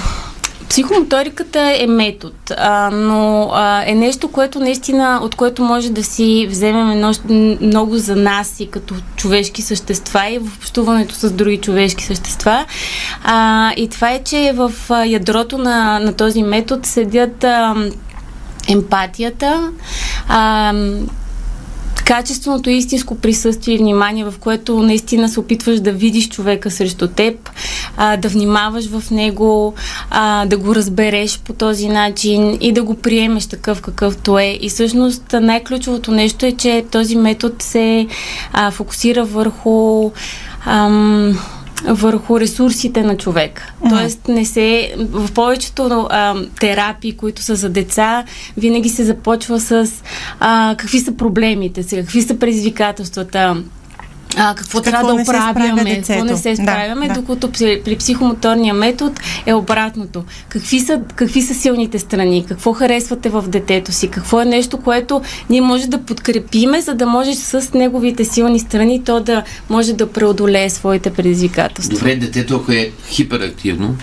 психомоториката 0.69 1.75
е 1.79 1.87
метод, 1.87 2.33
а, 2.57 2.89
но 2.91 3.49
а, 3.53 3.83
е 3.85 3.95
нещо, 3.95 4.27
което 4.27 4.59
наистина, 4.59 5.19
от 5.23 5.35
което 5.35 5.63
може 5.63 5.89
да 5.89 6.03
си 6.03 6.47
вземем 6.49 7.11
много 7.61 7.97
за 7.97 8.15
нас 8.15 8.59
и 8.59 8.67
като 8.67 8.95
човешки 9.15 9.61
същества 9.61 10.29
и 10.29 10.39
в 10.39 10.57
общуването 10.57 11.15
с 11.15 11.31
други 11.31 11.57
човешки 11.57 12.03
същества. 12.03 12.65
А, 13.23 13.71
и 13.77 13.89
това 13.89 14.11
е, 14.11 14.23
че 14.23 14.53
в 14.55 14.71
а, 14.89 15.05
ядрото 15.05 15.57
на, 15.57 15.99
на 15.99 16.13
този 16.13 16.43
метод 16.43 16.87
седят 16.87 17.43
ам, 17.43 17.89
емпатията, 18.67 19.71
ам, 20.27 21.07
качественото 22.05 22.69
истинско 22.69 23.15
присъствие 23.15 23.75
и 23.75 23.77
внимание, 23.77 24.25
в 24.25 24.33
което 24.39 24.83
наистина 24.83 25.29
се 25.29 25.39
опитваш 25.39 25.79
да 25.79 25.91
видиш 25.91 26.29
човека 26.29 26.71
срещу 26.71 27.07
теб, 27.07 27.49
а, 27.97 28.17
да 28.17 28.29
внимаваш 28.29 28.89
в 28.89 29.11
него, 29.11 29.73
а, 30.09 30.45
да 30.45 30.57
го 30.57 30.75
разбереш 30.75 31.39
по 31.39 31.53
този 31.53 31.87
начин 31.87 32.57
и 32.61 32.71
да 32.71 32.83
го 32.83 32.95
приемеш 32.95 33.45
такъв 33.45 33.81
какъвто 33.81 34.39
е. 34.39 34.57
И 34.61 34.69
всъщност 34.69 35.35
най-ключовото 35.41 36.11
нещо 36.11 36.45
е, 36.45 36.51
че 36.51 36.85
този 36.91 37.15
метод 37.15 37.55
се 37.59 38.07
а, 38.53 38.71
фокусира 38.71 39.25
върху 39.25 40.11
ам, 40.65 41.39
върху 41.85 42.39
ресурсите 42.39 43.03
на 43.03 43.17
човека. 43.17 43.73
Тоест 43.89 44.27
не 44.27 44.45
се... 44.45 44.93
В 44.97 45.31
повечето 45.31 46.07
а, 46.09 46.35
терапии, 46.59 47.17
които 47.17 47.41
са 47.41 47.55
за 47.55 47.69
деца, 47.69 48.23
винаги 48.57 48.89
се 48.89 49.03
започва 49.03 49.59
с 49.59 49.89
а, 50.39 50.75
какви 50.77 50.99
са 50.99 51.17
проблемите 51.17 51.83
сега, 51.83 52.01
какви 52.01 52.21
са 52.21 52.39
предизвикателствата, 52.39 53.63
а, 54.37 54.55
какво 54.55 54.79
С 54.79 54.81
трябва 54.81 55.01
какво 55.01 55.17
да 55.17 55.25
се 55.25 55.49
оправяме, 55.51 56.01
какво 56.07 56.23
не 56.23 56.37
се 56.37 56.55
справяме, 56.55 57.07
да. 57.07 57.13
докато 57.13 57.51
при, 57.51 57.81
при 57.85 57.95
психомоторния 57.95 58.73
метод 58.73 59.13
е 59.45 59.53
обратното. 59.53 60.23
Какви 60.49 60.79
са, 60.79 61.01
какви 61.15 61.41
са 61.41 61.53
силните 61.53 61.99
страни, 61.99 62.45
какво 62.47 62.73
харесвате 62.73 63.29
в 63.29 63.45
детето 63.47 63.91
си, 63.91 64.07
какво 64.07 64.41
е 64.41 64.45
нещо, 64.45 64.77
което 64.77 65.21
ние 65.49 65.61
може 65.61 65.87
да 65.87 65.97
подкрепиме, 65.97 66.81
за 66.81 66.93
да 66.93 67.05
може 67.05 67.35
с 67.35 67.73
неговите 67.73 68.25
силни 68.25 68.59
страни 68.59 69.03
то 69.03 69.19
да 69.19 69.43
може 69.69 69.93
да 69.93 70.11
преодолее 70.11 70.69
своите 70.69 71.13
предизвикателства. 71.13 71.97
Добре, 71.97 72.15
детето, 72.15 72.55
ако 72.55 72.71
е 72.71 72.91
хиперактивно, 73.09 73.95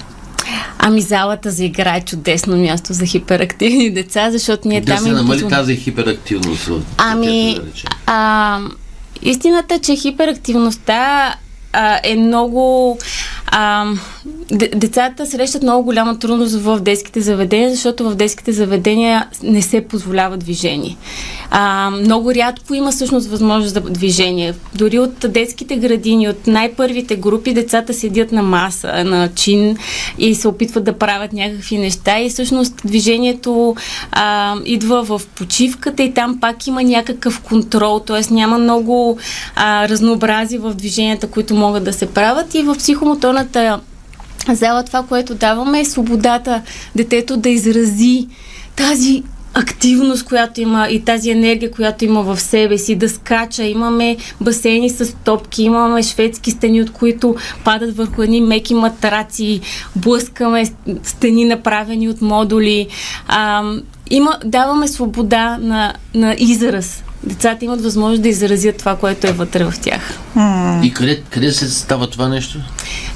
Ами 0.79 1.01
залата 1.01 1.51
за 1.51 1.65
игра 1.65 1.97
е 1.97 2.01
чудесно 2.01 2.57
място 2.57 2.93
за 2.93 3.07
хиперактивни 3.07 3.91
деца, 3.91 4.31
защото 4.31 4.69
ние 4.69 4.81
да 4.81 4.87
там 4.93 5.03
се 5.03 5.09
им 5.09 5.15
намали 5.15 5.49
тази 5.49 5.77
хиперактивност. 5.77 6.71
Ами, 6.99 7.55
да 7.55 7.63
а, 8.07 8.61
истината 9.23 9.75
е, 9.75 9.79
че 9.79 9.97
хиперактивността 9.97 11.35
а, 11.73 12.01
е 12.05 12.17
много... 12.17 12.99
А, 13.47 13.87
децата 14.51 15.27
срещат 15.27 15.63
много 15.63 15.85
голяма 15.85 16.19
трудност 16.19 16.55
в 16.55 16.81
детските 16.81 17.21
заведения, 17.21 17.71
защото 17.71 18.11
в 18.11 18.15
детските 18.15 18.53
заведения 18.53 19.27
не 19.43 19.63
се 19.63 19.89
позволява 19.89 20.37
движение. 20.37 20.97
А, 21.51 21.91
много 21.91 22.35
рядко 22.35 22.75
има 22.75 22.91
всъщност 22.91 23.29
възможност 23.29 23.75
за 23.75 23.81
движение. 23.81 24.55
Дори 24.75 24.99
от 24.99 25.27
детските 25.29 25.77
градини, 25.77 26.29
от 26.29 26.47
най-първите 26.47 27.17
групи, 27.17 27.55
децата 27.55 27.95
седят 27.95 28.33
на 28.33 28.43
маса, 28.43 29.05
на 29.05 29.29
чин 29.35 29.77
и 30.19 30.35
се 30.35 30.49
опитват 30.49 30.85
да 30.85 30.99
правят 30.99 31.33
някакви 31.33 31.79
неща 31.79 32.21
и 32.21 32.31
всъщност 32.31 32.75
движението 32.85 33.77
а, 34.13 34.57
идва 34.65 35.03
в 35.03 35.23
почивката 35.35 36.03
и 36.03 36.15
там 36.15 36.41
пак 36.41 36.67
има 36.67 36.83
някакъв 36.83 37.41
контрол, 37.41 37.99
т.е. 37.99 38.35
няма 38.35 38.59
много 38.59 39.19
а, 39.57 39.89
разнообразие 39.89 40.59
в 40.59 40.75
движенията, 40.75 41.27
които 41.27 41.55
могат 41.55 41.85
да 41.85 41.93
се 41.93 42.07
правят 42.07 42.55
и 42.55 42.63
в 42.63 42.75
психомоторната 42.75 43.81
зала 44.53 44.83
това, 44.83 45.03
което 45.03 45.35
даваме 45.35 45.81
е 45.81 45.85
свободата 45.85 46.63
детето 46.97 47.37
да 47.37 47.49
изрази 47.49 48.27
тази 48.77 49.23
активност, 49.59 50.25
която 50.25 50.61
има 50.61 50.89
и 50.89 51.05
тази 51.05 51.31
енергия, 51.31 51.71
която 51.71 52.05
има 52.05 52.23
в 52.23 52.41
себе 52.41 52.79
си, 52.79 52.95
да 52.95 53.09
скача. 53.09 53.65
Имаме 53.65 54.17
басейни 54.41 54.91
с 54.91 55.17
топки, 55.25 55.63
имаме 55.63 56.03
шведски 56.03 56.51
стени, 56.51 56.83
от 56.83 56.93
които 56.93 57.37
падат 57.65 57.97
върху 57.97 58.23
едни 58.23 58.41
меки 58.41 58.75
матраци, 58.75 59.61
блъскаме 59.97 60.65
стени 61.03 61.45
направени 61.45 62.09
от 62.09 62.23
модули. 62.23 62.87
А, 63.29 63.73
има, 64.11 64.39
даваме 64.45 64.89
свобода 64.89 65.59
на, 65.61 65.95
на 66.15 66.37
израз. 66.39 67.05
Децата 67.25 67.65
имат 67.65 67.83
възможност 67.83 68.23
да 68.23 68.29
изразят 68.29 68.77
това, 68.77 68.97
което 68.97 69.27
е 69.27 69.33
вътре 69.33 69.65
в 69.65 69.75
тях. 69.83 70.19
И 70.83 70.93
къде, 70.95 71.23
къде 71.31 71.53
се 71.53 71.71
става 71.71 72.11
това 72.11 72.29
нещо? 72.29 72.59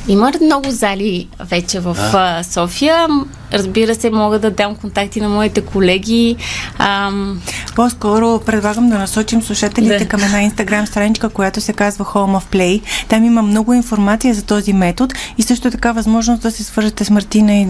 Има 0.08 0.32
много 0.42 0.70
зали 0.70 1.28
вече 1.40 1.80
в 1.80 1.96
а. 2.12 2.44
София. 2.44 3.08
Разбира 3.52 3.94
се, 3.94 4.10
мога 4.10 4.38
да 4.38 4.50
дам 4.50 4.74
контакти 4.74 5.20
на 5.20 5.28
моите 5.28 5.60
колеги. 5.60 6.36
Ам... 6.78 7.40
По-скоро 7.74 8.40
предлагам 8.46 8.88
да 8.88 8.98
насочим 8.98 9.42
слушателите 9.42 9.98
да. 9.98 10.08
към 10.08 10.22
една 10.22 10.42
инстаграм 10.42 10.86
страничка, 10.86 11.28
която 11.28 11.60
се 11.60 11.72
казва 11.72 12.04
Home 12.04 12.40
of 12.40 12.54
Play. 12.54 12.82
Там 13.08 13.24
има 13.24 13.42
много 13.42 13.72
информация 13.72 14.34
за 14.34 14.42
този 14.42 14.72
метод 14.72 15.14
и 15.38 15.42
също 15.42 15.70
така 15.70 15.92
възможност 15.92 16.42
да 16.42 16.50
се 16.50 16.64
свържете 16.64 17.04
с 17.04 17.10
Мартина 17.10 17.54
и 17.54 17.66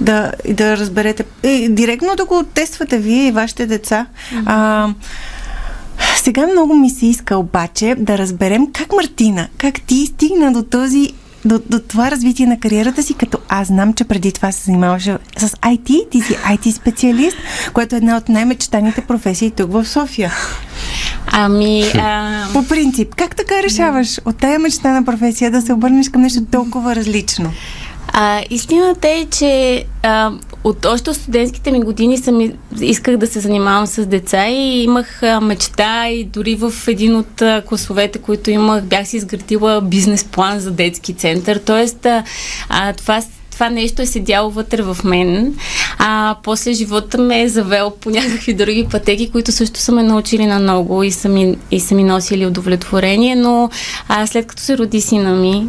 да, 0.00 0.32
и 0.44 0.54
да 0.54 0.76
разберете, 0.76 1.24
и 1.42 1.68
директно 1.68 2.16
да 2.16 2.24
го 2.24 2.44
тествате 2.54 2.98
вие 2.98 3.26
и 3.26 3.32
вашите 3.32 3.66
деца. 3.66 4.06
Mm-hmm. 4.06 4.42
А, 4.46 4.88
сега 6.16 6.46
много 6.46 6.74
ми 6.74 6.90
се 6.90 7.06
иска 7.06 7.36
обаче 7.36 7.94
да 7.98 8.18
разберем 8.18 8.72
как 8.72 8.92
Мартина, 8.92 9.48
как 9.58 9.80
ти 9.80 10.06
стигна 10.06 10.52
до 10.52 10.62
този 10.62 11.12
до, 11.44 11.60
до 11.70 11.80
това 11.80 12.10
развитие 12.10 12.46
на 12.46 12.60
кариерата 12.60 13.02
си, 13.02 13.14
като 13.14 13.38
аз 13.48 13.66
знам, 13.68 13.94
че 13.94 14.04
преди 14.04 14.32
това 14.32 14.52
се 14.52 14.64
занимаваше 14.64 15.18
с 15.36 15.48
IT, 15.48 16.10
ти 16.10 16.20
си 16.20 16.32
IT 16.32 16.70
специалист, 16.70 17.36
което 17.72 17.94
е 17.94 17.98
една 17.98 18.16
от 18.16 18.28
най-мечтаните 18.28 19.00
професии 19.00 19.50
тук 19.50 19.72
в 19.72 19.86
София. 19.86 20.32
Ами... 21.26 21.84
А... 21.94 22.44
По 22.52 22.64
принцип, 22.66 23.14
как 23.14 23.36
така 23.36 23.54
решаваш 23.62 24.20
от 24.24 24.36
тая 24.36 24.58
мечта 24.58 24.92
на 24.92 25.04
професия 25.04 25.50
да 25.50 25.62
се 25.62 25.72
обърнеш 25.72 26.08
към 26.08 26.22
нещо 26.22 26.44
толкова 26.52 26.96
различно? 26.96 27.52
А, 28.16 28.42
истината 28.50 29.08
е, 29.08 29.26
че 29.30 29.84
а, 30.02 30.32
от 30.64 30.84
още 30.84 31.14
студентските 31.14 31.70
ми 31.70 31.80
години 31.80 32.18
съм, 32.18 32.52
исках 32.80 33.16
да 33.16 33.26
се 33.26 33.40
занимавам 33.40 33.86
с 33.86 34.06
деца 34.06 34.48
и 34.48 34.82
имах 34.82 35.22
а, 35.22 35.40
мечта 35.40 36.08
и 36.08 36.24
дори 36.24 36.54
в 36.54 36.72
един 36.88 37.16
от 37.16 37.42
а, 37.42 37.62
класовете, 37.66 38.18
които 38.18 38.50
имах, 38.50 38.84
бях 38.84 39.08
си 39.08 39.16
изградила 39.16 39.80
бизнес 39.80 40.24
план 40.24 40.60
за 40.60 40.70
детски 40.70 41.14
център. 41.14 41.60
Тоест, 41.66 42.06
а, 42.06 42.24
а, 42.68 42.92
това 42.92 43.22
това 43.54 43.70
нещо 43.70 44.02
е 44.02 44.06
седяло 44.06 44.50
вътре 44.50 44.82
в 44.82 44.96
мен. 45.04 45.54
А 45.98 46.36
после 46.42 46.72
живота 46.72 47.18
ме 47.18 47.42
е 47.42 47.48
завел 47.48 47.92
по 48.00 48.10
някакви 48.10 48.54
други 48.54 48.86
пътеки, 48.90 49.30
които 49.30 49.52
също 49.52 49.80
са 49.80 49.92
ме 49.92 50.02
научили 50.02 50.46
на 50.46 50.58
много 50.58 51.02
и 51.02 51.10
са 51.10 51.28
ми, 51.28 51.56
и 51.70 51.80
са 51.80 51.94
ми 51.94 52.04
носили 52.04 52.46
удовлетворение, 52.46 53.36
но 53.36 53.70
а, 54.08 54.26
след 54.26 54.46
като 54.46 54.62
се 54.62 54.78
роди 54.78 55.00
сина 55.00 55.32
ми, 55.32 55.68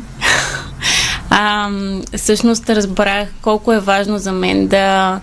а, 1.38 1.70
всъщност 2.18 2.70
разбрах 2.70 3.28
колко 3.42 3.74
е 3.74 3.80
важно 3.80 4.18
за 4.18 4.32
мен 4.32 4.68
да 4.68 5.20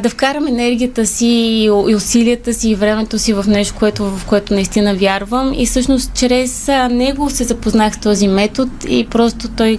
да 0.00 0.10
вкарам 0.10 0.46
енергията 0.46 1.06
си 1.06 1.26
и, 1.26 1.70
усилията 1.70 2.54
си 2.54 2.70
и 2.70 2.74
времето 2.74 3.18
си 3.18 3.32
в 3.32 3.44
нещо, 3.48 3.74
което, 3.78 4.04
в 4.04 4.26
което 4.26 4.54
наистина 4.54 4.94
вярвам. 4.94 5.52
И 5.56 5.66
всъщност 5.66 6.14
чрез 6.14 6.68
него 6.90 7.30
се 7.30 7.44
запознах 7.44 7.94
с 7.94 8.00
този 8.00 8.28
метод 8.28 8.70
и 8.88 9.06
просто 9.06 9.48
той 9.48 9.78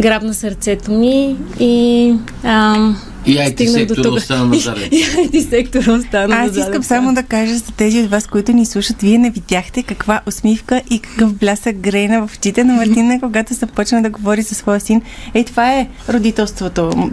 грабна 0.00 0.34
сърцето 0.34 0.90
ми 0.90 1.36
и 1.60 2.14
а, 2.44 2.88
и 3.26 3.36
IT 3.36 3.72
сектора 3.72 4.08
остана 4.08 4.44
на 4.44 4.58
заден. 4.58 4.88
И 4.92 5.04
IT 5.04 5.48
сектора 5.48 5.92
остана 5.92 6.36
Аз 6.36 6.56
искам 6.56 6.82
само 6.82 7.14
да 7.14 7.22
кажа 7.22 7.54
за 7.54 7.72
тези 7.76 8.00
от 8.00 8.10
вас, 8.10 8.26
които 8.26 8.52
ни 8.52 8.66
слушат, 8.66 9.02
вие 9.02 9.18
не 9.18 9.30
видяхте 9.30 9.82
каква 9.82 10.20
усмивка 10.26 10.82
и 10.90 10.98
какъв 10.98 11.34
блясък 11.34 11.76
грейна 11.76 12.26
в 12.26 12.34
очите 12.36 12.64
на 12.64 12.74
Мартина, 12.74 13.20
когато 13.20 13.54
се 13.54 13.66
почна 13.66 14.02
да 14.02 14.10
говори 14.10 14.42
със 14.42 14.58
своя 14.58 14.80
син. 14.80 15.02
Е, 15.34 15.44
това 15.44 15.72
е 15.72 15.88
родителството. 16.08 17.10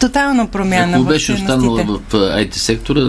Тотална 0.00 0.46
промяна. 0.46 0.96
Ако 0.96 1.04
беше 1.04 1.32
останала 1.32 1.84
в 1.84 2.00
IT 2.12 2.54
сектора, 2.54 3.00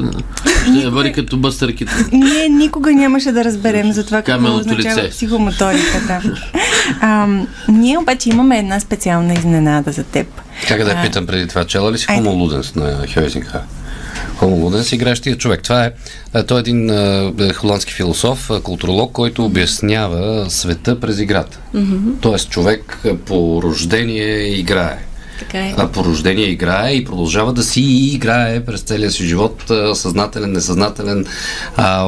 ще 0.80 0.90
бъде 0.90 1.12
като 1.12 1.38
бъстърките. 1.38 1.94
Ние 2.12 2.50
никога 2.50 2.92
нямаше 2.92 3.32
да 3.32 3.44
разберем 3.44 3.92
за 3.92 4.06
това 4.06 4.22
какво 4.22 4.56
означава 4.56 5.02
лице. 5.02 5.10
психомоториката. 5.10 6.22
А, 7.02 7.28
ние 7.70 7.98
обаче 7.98 8.30
имаме 8.30 8.60
една 8.60 8.80
специална 8.80 9.34
изненада 9.34 9.92
за 9.92 10.04
теб. 10.04 10.28
Как 10.68 10.84
да 10.84 11.02
питам 11.02 11.28
преди 11.28 11.48
това, 11.48 11.66
чела 11.66 11.92
ли 11.92 11.98
си 11.98 12.08
Homo 12.08 12.28
Ludens 12.28 12.76
на 12.76 13.08
Хьойзинга? 13.14 13.62
Хомо 14.38 14.56
Луденс, 14.56 14.92
игращия 14.92 15.38
човек. 15.38 15.64
Това 15.64 15.86
е, 15.86 15.92
той 16.44 16.58
е 16.58 16.60
един 16.60 16.90
а, 16.90 17.34
холандски 17.56 17.94
философ, 17.94 18.50
културолог, 18.64 19.12
който 19.12 19.46
обяснява 19.46 20.50
света 20.50 21.00
през 21.00 21.20
играта. 21.20 21.60
Mm-hmm. 21.76 22.22
Тоест 22.22 22.50
човек 22.50 22.98
по 23.26 23.62
рождение 23.64 24.58
играе. 24.58 24.98
Така 25.40 25.60
е. 25.60 25.74
А 25.78 25.88
по 25.88 26.04
рождение 26.04 26.46
играе 26.46 26.92
и 26.92 27.06
продължава 27.06 27.54
да 27.54 27.64
си 27.64 27.82
играе 28.14 28.66
през 28.66 28.82
целия 28.82 29.12
си 29.12 29.26
живот, 29.26 29.72
съзнателен, 29.94 30.52
несъзнателен, 30.52 31.26
а, 31.76 32.06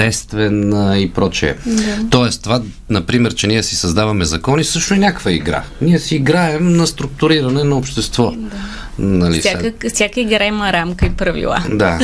обществен 0.00 0.72
а, 0.72 0.98
и 0.98 1.10
прочее. 1.10 1.54
Да. 1.66 1.82
Тоест, 2.10 2.42
това, 2.42 2.62
например, 2.90 3.34
че 3.34 3.46
ние 3.46 3.62
си 3.62 3.76
създаваме 3.76 4.24
закони, 4.24 4.64
също 4.64 4.94
е 4.94 4.98
някаква 4.98 5.32
игра. 5.32 5.62
Ние 5.80 5.98
си 5.98 6.16
играем 6.16 6.72
на 6.72 6.86
структуриране 6.86 7.64
на 7.64 7.76
общество. 7.76 8.30
Да. 8.30 8.56
Нали, 9.02 9.40
всяка, 9.40 9.72
всяка 9.94 10.20
игра 10.20 10.44
има 10.44 10.72
рамка 10.72 11.06
и 11.06 11.10
правила. 11.10 11.64
Да. 11.70 11.98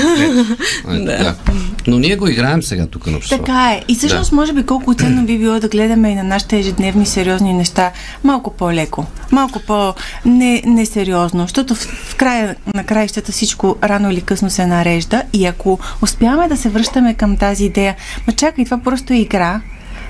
Е, 0.88 0.94
е, 0.94 0.98
да. 0.98 1.18
да. 1.18 1.34
Но 1.86 1.98
ние 1.98 2.16
го 2.16 2.28
играем 2.28 2.62
сега 2.62 2.86
тук 2.86 3.06
на 3.06 3.16
общество. 3.16 3.44
Така 3.44 3.72
е. 3.72 3.82
И 3.88 3.94
всъщност, 3.94 4.30
да. 4.30 4.36
може 4.36 4.52
би 4.52 4.62
колко 4.62 4.94
ценно 4.94 5.26
би 5.26 5.38
било 5.38 5.60
да 5.60 5.68
гледаме 5.68 6.10
и 6.10 6.14
на 6.14 6.22
нашите 6.22 6.58
ежедневни 6.58 7.06
сериозни 7.06 7.52
неща 7.52 7.92
малко 8.24 8.50
по-леко, 8.50 9.06
малко 9.32 9.60
по-несериозно, 9.66 11.42
защото 11.42 11.74
в, 11.74 11.78
в 11.78 12.16
края 12.16 12.56
на 12.74 12.84
краищата 12.84 13.32
всичко 13.32 13.76
рано 13.84 14.10
или 14.10 14.20
късно 14.20 14.50
се 14.50 14.66
нарежда 14.66 15.22
и 15.32 15.46
ако 15.46 15.78
успяваме 16.02 16.48
да 16.48 16.56
се 16.56 16.68
връщаме 16.68 17.14
към 17.14 17.36
тази 17.36 17.64
идея, 17.64 17.94
ма 18.26 18.32
чакай, 18.32 18.64
това 18.64 18.78
просто 18.78 19.12
е 19.12 19.16
игра, 19.16 19.60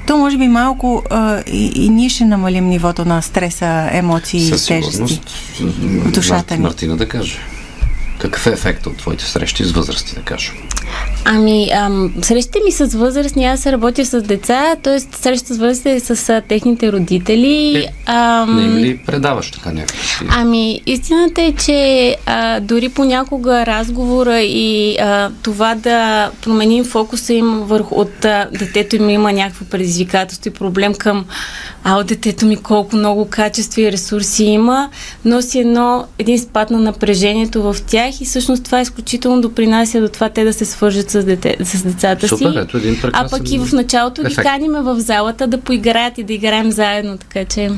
то 0.06 0.16
може 0.16 0.38
би 0.38 0.48
малко 0.48 1.02
а, 1.10 1.42
и, 1.46 1.84
и 1.84 1.88
ние 1.88 2.08
ще 2.08 2.24
намалим 2.24 2.68
нивото 2.68 3.04
на 3.04 3.22
стреса, 3.22 3.88
емоции 3.92 4.48
и 4.48 4.50
тежести 4.50 5.20
в 5.80 6.12
душата 6.12 6.56
ни. 6.56 6.62
Мартина 6.62 6.96
да 6.96 7.08
каже. 7.08 7.38
Какъв 8.18 8.46
е 8.46 8.50
ефектът 8.50 8.86
от 8.86 8.96
твоите 8.96 9.24
срещи 9.24 9.64
с 9.64 9.72
възрасти, 9.72 10.14
да 10.14 10.22
кажем? 10.22 10.54
Ами, 11.28 11.70
ам, 11.72 12.14
срещите 12.22 12.58
ми 12.64 12.72
с 12.72 12.86
възрастни, 12.86 13.44
аз 13.44 13.60
се 13.60 13.72
работя 13.72 14.04
с 14.04 14.22
деца, 14.22 14.76
т.е. 14.82 15.00
среща 15.00 15.54
с 15.54 15.58
възрастни 15.58 16.00
с 16.00 16.28
а, 16.28 16.40
техните 16.40 16.92
родители. 16.92 17.76
Е, 17.76 17.92
ам, 18.06 18.56
не 18.56 18.62
им 18.62 18.76
ли 18.76 18.98
предаваш 19.06 19.50
така 19.50 19.72
някакви? 19.72 20.26
Ами, 20.30 20.80
истината 20.86 21.42
е, 21.42 21.52
че 21.52 22.16
а, 22.26 22.60
дори 22.60 22.88
понякога 22.88 23.66
разговора 23.66 24.40
и 24.40 24.96
а, 24.98 25.30
това 25.42 25.74
да 25.74 26.30
променим 26.42 26.84
фокуса 26.84 27.32
им 27.32 27.46
върху 27.46 27.94
от 27.94 28.24
а, 28.24 28.48
детето 28.58 28.96
им 28.96 29.10
има 29.10 29.32
някакво 29.32 29.64
предизвикателство 29.64 30.48
и 30.48 30.52
проблем 30.52 30.94
към 30.94 31.24
а 31.88 31.96
от 31.96 32.06
детето 32.06 32.46
ми 32.46 32.56
колко 32.56 32.96
много 32.96 33.24
качества 33.30 33.82
и 33.82 33.92
ресурси 33.92 34.44
има, 34.44 34.90
носи 35.24 35.58
едно, 35.58 36.06
един 36.18 36.38
спад 36.38 36.70
на 36.70 36.78
напрежението 36.78 37.62
в 37.62 37.76
тях 37.86 38.20
и 38.20 38.24
всъщност 38.24 38.64
това 38.64 38.80
изключително 38.80 39.40
допринася 39.40 40.00
до 40.00 40.08
това 40.08 40.28
те 40.28 40.44
да 40.44 40.52
се 40.52 40.64
свържат 40.64 41.10
с, 41.10 41.15
дете, 41.22 41.56
с 41.64 41.82
децата 41.82 42.28
Супер, 42.28 42.52
си. 42.52 42.58
Ето 42.58 42.76
един 42.76 42.96
а 43.12 43.28
пък 43.28 43.50
и 43.50 43.58
в 43.58 43.72
началото 43.72 44.20
ефект. 44.20 44.36
ги 44.36 44.42
каниме 44.42 44.80
в 44.80 45.00
залата 45.00 45.46
да 45.46 45.58
поиграят 45.58 46.18
и 46.18 46.24
да 46.24 46.32
играем 46.32 46.72
заедно, 46.72 47.18
така 47.18 47.44
че... 47.44 47.70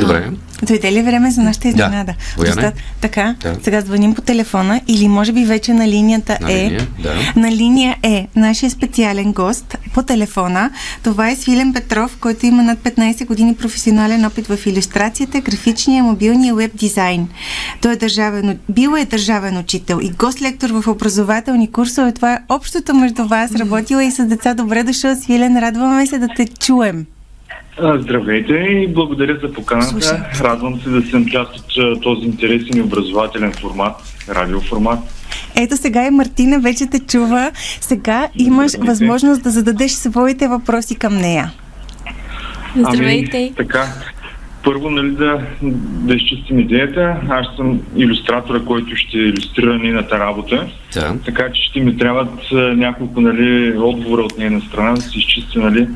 Добре. 0.00 0.30
Дойде 0.62 0.92
ли 0.92 1.02
време 1.02 1.30
за 1.30 1.42
нашата 1.42 1.68
изненада? 1.68 2.14
Да. 2.38 2.44
Доста, 2.44 2.72
така, 3.00 3.34
да. 3.42 3.56
сега 3.62 3.80
звъним 3.80 4.14
по 4.14 4.22
телефона 4.22 4.80
или 4.88 5.08
може 5.08 5.32
би 5.32 5.44
вече 5.44 5.74
на 5.74 5.88
линията 5.88 6.38
на 6.40 6.52
е. 6.52 6.64
Линия, 6.64 6.88
да. 7.02 7.14
На 7.36 7.52
линия 7.52 7.96
е 8.02 8.26
нашия 8.36 8.70
специален 8.70 9.32
гост 9.32 9.76
по 9.94 10.02
телефона. 10.02 10.70
Това 11.02 11.30
е 11.30 11.36
Свилен 11.36 11.72
Петров, 11.72 12.16
който 12.20 12.46
има 12.46 12.62
над 12.62 12.78
15 12.78 13.26
години 13.26 13.54
професионален 13.54 14.24
опит 14.24 14.46
в 14.46 14.66
иллюстрацията, 14.66 15.40
графичния, 15.40 16.04
мобилния 16.04 16.54
веб 16.54 16.76
дизайн. 16.76 17.28
Той 17.80 17.92
е 17.92 17.96
държавен, 17.96 18.58
бил 18.68 18.96
е 18.98 19.04
държавен 19.04 19.58
учител 19.58 20.00
и 20.02 20.10
гост-лектор 20.10 20.70
в 20.70 20.88
образователни 20.88 21.70
курсове. 21.70 22.12
Това 22.12 22.32
е 22.32 22.38
общото 22.48 22.94
между 22.94 23.26
вас. 23.26 23.54
Работила 23.54 24.04
и 24.04 24.10
с 24.10 24.24
деца. 24.24 24.54
Добре 24.54 24.82
дошъл, 24.82 25.16
Свилен. 25.16 25.58
Радваме 25.58 26.06
се 26.06 26.18
да 26.18 26.28
те 26.36 26.46
чуем. 26.46 27.06
Здравейте 27.78 28.54
и 28.54 28.88
благодаря 28.88 29.38
за 29.42 29.52
поканата. 29.52 29.88
Слушай. 29.88 30.18
Радвам 30.40 30.80
се 30.80 30.90
да 30.90 31.02
съм 31.02 31.26
част 31.26 31.78
от 31.78 32.02
този 32.02 32.26
интересен 32.26 32.78
и 32.78 32.82
образователен 32.82 33.52
формат, 33.52 33.96
радиоформат. 34.28 34.98
Ето 35.56 35.76
сега 35.76 36.06
и 36.06 36.10
Мартина 36.10 36.60
вече 36.60 36.86
те 36.86 36.98
чува. 36.98 37.50
Сега 37.80 38.28
имаш 38.36 38.72
възможност 38.78 39.42
да 39.42 39.50
зададеш 39.50 39.92
своите 39.92 40.48
въпроси 40.48 40.94
към 40.94 41.16
нея. 41.16 41.52
Здравейте. 42.76 43.36
Ами, 43.36 43.52
така, 43.56 43.86
първо, 44.64 44.90
нали, 44.90 45.10
да, 45.10 45.40
да 45.62 46.14
изчистим 46.14 46.58
идеята. 46.58 47.16
Аз 47.28 47.46
съм 47.56 47.80
иллюстратора, 47.96 48.60
който 48.64 48.96
ще 48.96 49.18
иллюстрира 49.18 49.78
нейната 49.78 50.18
работа. 50.18 50.66
Да. 50.94 51.16
Така 51.24 51.52
че 51.52 51.62
ще 51.62 51.80
ми 51.80 51.98
трябват 51.98 52.52
няколко 52.52 53.20
нали, 53.20 53.78
отговора 53.78 54.22
от 54.22 54.38
нейна 54.38 54.60
страна, 54.60 54.92
да 54.92 55.00
се 55.00 55.18
изчисти 55.18 55.58
нали, 55.58 55.88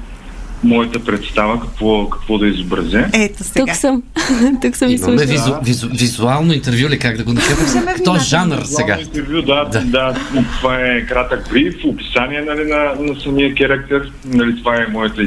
моята 0.65 1.05
представа 1.05 1.61
какво, 1.61 2.11
какво 2.11 2.39
да 2.39 2.47
изобразя. 2.47 3.05
Ето 3.13 3.45
сега. 3.45 3.67
Тук 3.67 3.75
съм. 3.75 4.03
Тук 4.63 4.77
съм 4.77 4.91
и 4.91 4.99
слушам. 4.99 5.27
Визу, 5.27 5.55
визу, 5.63 5.89
визуално 5.89 6.53
интервю 6.53 6.89
ли, 6.89 6.99
как 6.99 7.17
да 7.17 7.25
го 7.25 7.33
накъпим? 7.33 7.87
Кто 8.01 8.17
е 8.17 8.19
жанр 8.19 8.63
сега? 8.65 8.99
интервю, 9.01 9.43
да, 9.43 9.65
да. 9.65 9.81
да. 9.81 10.17
Това 10.59 10.81
е 10.81 11.07
кратък 11.07 11.49
бриф, 11.51 11.75
описание 11.85 12.41
нали, 12.41 12.65
на, 12.65 13.13
на 13.13 13.21
самия 13.21 13.57
характер. 13.57 14.13
Нали, 14.25 14.57
това 14.59 14.77
е 14.77 14.87
моята 14.93 15.23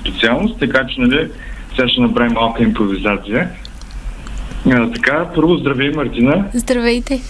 специалност, 0.00 0.58
така 0.58 0.86
че 0.86 1.00
нали, 1.00 1.28
Сега 1.76 1.88
ще 1.88 2.00
направим 2.00 2.32
малка 2.32 2.62
импровизация. 2.62 3.50
А, 4.70 4.90
така, 4.92 5.26
първо 5.34 5.56
здравей, 5.56 5.90
Мартина. 5.90 6.44
Здравейте! 6.54 7.20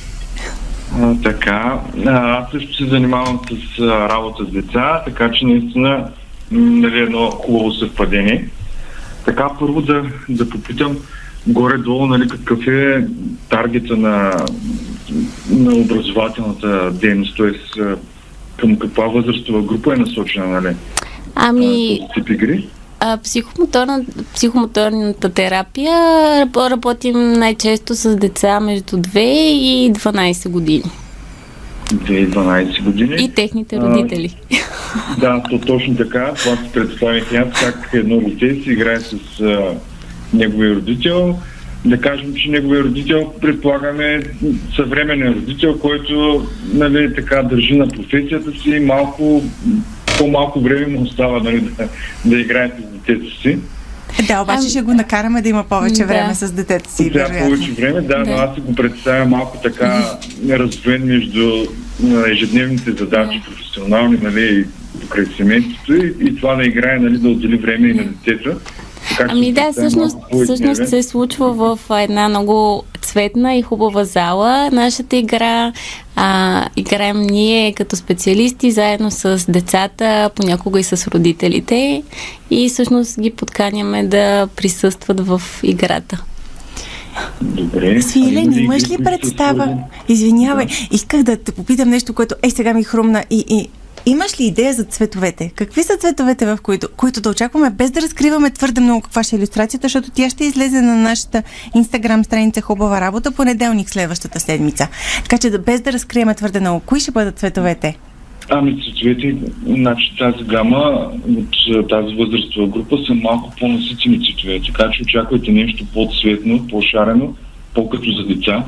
А, 1.00 1.14
така, 1.22 1.80
а, 2.06 2.38
аз 2.38 2.50
също 2.50 2.76
се 2.76 2.84
занимавам 2.84 3.40
с 3.48 3.80
а, 3.80 4.08
работа 4.08 4.44
с 4.44 4.48
деца, 4.48 5.02
така 5.04 5.30
че 5.30 5.44
наистина 5.44 6.08
нали, 6.52 6.98
едно 6.98 7.30
хубаво 7.30 7.72
съвпадение. 7.72 8.48
Така, 9.24 9.48
първо 9.60 9.80
да, 9.80 10.04
да 10.28 10.48
попитам 10.48 10.96
горе-долу 11.46 12.06
нали, 12.06 12.28
какъв 12.28 12.66
е 12.66 13.06
таргета 13.48 13.96
на, 13.96 14.46
на 15.50 15.74
образователната 15.74 16.90
дейност, 16.90 17.36
т.е. 17.36 17.80
към 18.56 18.78
каква 18.78 19.04
възрастова 19.06 19.62
група 19.62 19.94
е 19.94 19.96
насочена 19.96 20.46
нали, 20.46 20.76
Ами, 21.34 22.00
тип 22.14 22.30
игри. 22.30 22.68
а, 23.00 23.18
психомоторна, 23.18 24.04
психомоторната 24.34 25.28
терапия 25.28 25.92
раб- 26.46 26.70
работим 26.70 27.32
най-често 27.32 27.94
с 27.94 28.16
деца 28.16 28.60
между 28.60 28.96
2 28.96 29.18
и 29.18 29.92
12 29.92 30.48
години. 30.48 30.84
2-12 31.94 32.82
години. 32.82 33.16
И 33.18 33.28
техните 33.28 33.76
А, 33.76 33.80
родители. 33.80 34.36
Да, 35.20 35.42
то 35.50 35.58
точно 35.58 35.96
така. 35.96 36.32
Това 36.34 36.56
си 36.56 36.72
представих 36.74 37.34
аз 37.34 37.60
как 37.60 37.90
едно 37.92 38.20
дете 38.20 38.62
си 38.62 38.70
играе 38.70 39.00
с 39.00 39.40
а, 39.40 39.74
неговия 40.34 40.74
родител. 40.74 41.38
Да 41.84 42.00
кажем, 42.00 42.34
че 42.34 42.50
неговия 42.50 42.82
родител, 42.82 43.32
предполагаме, 43.40 44.22
съвременен 44.76 45.32
родител, 45.32 45.78
който 45.78 46.46
нали, 46.74 47.14
така 47.14 47.42
държи 47.42 47.76
на 47.76 47.88
професията 47.88 48.52
си, 48.52 48.80
малко 48.80 49.42
по-малко 50.18 50.60
време 50.60 50.86
му 50.86 51.02
остава 51.02 51.38
нали, 51.38 51.60
да, 51.60 51.88
да 52.24 52.40
играе 52.40 52.70
с 52.78 52.92
детето 52.92 53.40
си. 53.40 53.58
Да, 54.28 54.40
обаче 54.40 54.68
ще 54.68 54.82
го 54.82 54.94
накараме 54.94 55.42
да 55.42 55.48
има 55.48 55.64
повече 55.64 56.02
Да. 56.02 56.06
време 56.06 56.34
с 56.34 56.52
детето 56.52 56.90
си, 56.90 57.10
вероятно. 57.10 57.38
повече 57.38 57.70
време, 57.72 58.00
да, 58.00 58.18
но 58.18 58.24
Да. 58.24 58.32
аз 58.32 58.54
си 58.54 58.60
го 58.60 58.74
представя 58.74 59.24
малко 59.26 59.58
така 59.62 60.04
раздвоен 60.50 61.04
между 61.04 61.64
ежедневните 62.26 62.90
задачи, 62.92 63.42
професионални, 63.46 64.18
нали, 64.22 64.66
и 64.96 65.00
покрай 65.00 65.24
семейството 65.36 65.94
и, 65.94 66.14
и 66.20 66.36
това 66.36 66.54
да 66.54 66.64
играе, 66.64 66.98
нали, 66.98 67.18
да 67.18 67.28
отдели 67.28 67.56
време 67.56 67.88
и 67.88 67.94
на 67.94 68.04
детето. 68.04 68.50
Ами 69.28 69.52
да, 69.52 69.72
всъщност, 69.72 70.16
всъщност 70.44 70.88
се 70.88 71.02
случва 71.02 71.52
в 71.52 71.78
една 71.90 72.28
много 72.28 72.84
цветна 73.00 73.54
и 73.54 73.62
хубава 73.62 74.04
зала. 74.04 74.70
Нашата 74.72 75.16
игра 75.16 75.72
а, 76.16 76.68
играем 76.76 77.20
ние 77.20 77.72
като 77.72 77.96
специалисти 77.96 78.70
заедно 78.70 79.10
с 79.10 79.44
децата, 79.48 80.30
понякога 80.36 80.80
и 80.80 80.84
с 80.84 81.06
родителите 81.06 82.02
и 82.50 82.68
всъщност 82.68 83.20
ги 83.20 83.30
подканяме 83.30 84.04
да 84.04 84.48
присъстват 84.56 85.26
в 85.26 85.42
играта. 85.62 86.24
Добре. 87.40 88.02
Свилен, 88.02 88.52
имаш 88.58 88.90
ли 88.90 88.98
представа? 89.04 89.78
Извинявай, 90.08 90.66
исках 90.90 91.22
да 91.22 91.36
те 91.36 91.52
попитам 91.52 91.88
нещо, 91.88 92.14
което 92.14 92.34
е 92.42 92.50
сега 92.50 92.74
ми 92.74 92.84
хрумна 92.84 93.24
и, 93.30 93.44
и 93.48 93.68
Имаш 94.06 94.40
ли 94.40 94.44
идея 94.44 94.72
за 94.72 94.84
цветовете? 94.84 95.50
Какви 95.54 95.82
са 95.82 95.96
цветовете, 95.96 96.46
в 96.46 96.58
които, 96.62 96.88
които 96.96 97.20
да 97.20 97.30
очакваме, 97.30 97.70
без 97.70 97.90
да 97.90 98.02
разкриваме 98.02 98.50
твърде 98.50 98.80
много 98.80 99.00
каква 99.00 99.22
ще 99.22 99.36
е 99.36 99.38
иллюстрацията, 99.38 99.84
защото 99.84 100.10
тя 100.10 100.30
ще 100.30 100.44
излезе 100.44 100.80
на 100.80 100.96
нашата 100.96 101.42
инстаграм 101.74 102.24
страница 102.24 102.60
Хубава 102.60 103.00
работа 103.00 103.30
понеделник 103.30 103.90
следващата 103.90 104.40
седмица. 104.40 104.88
Така 105.22 105.38
че 105.38 105.58
без 105.58 105.80
да 105.80 105.92
разкриеме 105.92 106.34
твърде 106.34 106.60
много, 106.60 106.80
кои 106.80 107.00
ще 107.00 107.10
бъдат 107.10 107.38
цветовете? 107.38 107.98
Ами 108.50 108.82
цветовете, 108.82 109.36
значи 109.66 110.16
тази 110.18 110.44
гама 110.44 111.10
от 111.68 111.88
тази 111.88 112.14
възрастова 112.14 112.66
група 112.66 112.96
са 113.06 113.14
малко 113.14 113.52
по-наситени 113.60 114.18
цветове, 114.24 114.60
така 114.66 114.90
че 114.90 115.02
очаквайте 115.02 115.52
нещо 115.52 115.84
по-цветно, 115.94 116.66
по-шарено, 116.68 117.34
по-като 117.74 118.10
за 118.12 118.34
деца. 118.34 118.64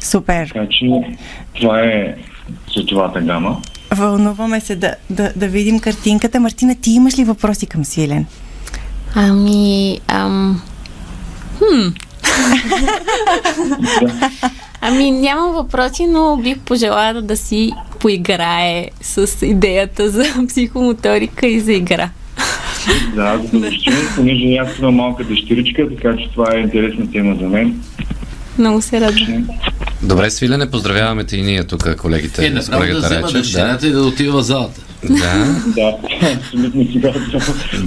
Супер. 0.00 0.46
Така 0.46 0.66
че 0.70 0.86
това 1.54 1.80
е 1.80 2.14
цветовата 2.72 3.20
гама. 3.20 3.60
Вълнуваме 3.94 4.60
се 4.60 4.76
да, 4.76 4.94
да, 5.10 5.32
да 5.36 5.48
видим 5.48 5.80
картинката. 5.80 6.40
Мартина, 6.40 6.74
ти 6.80 6.90
имаш 6.90 7.18
ли 7.18 7.24
въпроси 7.24 7.66
към 7.66 7.84
Свилен? 7.84 8.26
Ами, 9.14 10.00
ам... 10.08 10.62
Хм. 11.58 11.88
ами, 14.80 15.10
нямам 15.10 15.52
въпроси, 15.52 16.06
но 16.06 16.36
бих 16.36 16.58
пожелала 16.58 17.22
да 17.22 17.36
си 17.36 17.72
поиграе 18.00 18.88
с 19.00 19.46
идеята 19.46 20.10
за 20.10 20.24
психомоторика 20.48 21.46
и 21.46 21.60
за 21.60 21.72
игра. 21.72 22.10
Да, 23.14 23.40
задължително, 23.52 24.00
понеже 24.16 24.56
аз 24.56 24.78
имам 24.78 24.94
малка 24.94 25.24
дъщеричка, 25.24 25.88
така 25.88 26.16
че 26.16 26.30
това 26.32 26.54
е 26.54 26.60
интересна 26.60 27.10
тема 27.10 27.36
за 27.40 27.48
мен. 27.48 27.82
Много 28.58 28.82
се 28.82 29.00
радвам. 29.00 29.48
Добре, 30.02 30.30
Свилене, 30.30 30.70
поздравяваме 30.70 31.24
те 31.24 31.36
и 31.36 31.42
ние 31.42 31.64
тук, 31.64 31.96
колегите. 31.96 32.46
Е, 32.46 32.62
с 32.62 32.68
направо 32.68 32.92
да 32.92 32.98
взема 32.98 33.20
Речев. 33.20 33.32
дъщерята 33.32 33.86
и 33.86 33.90
да 33.90 34.02
отива 34.02 34.38
в 34.38 34.44
залата. 34.44 34.80
Да. 35.04 35.56
Да, 35.66 35.96
абсолютно 36.38 36.86
сега. 36.92 37.12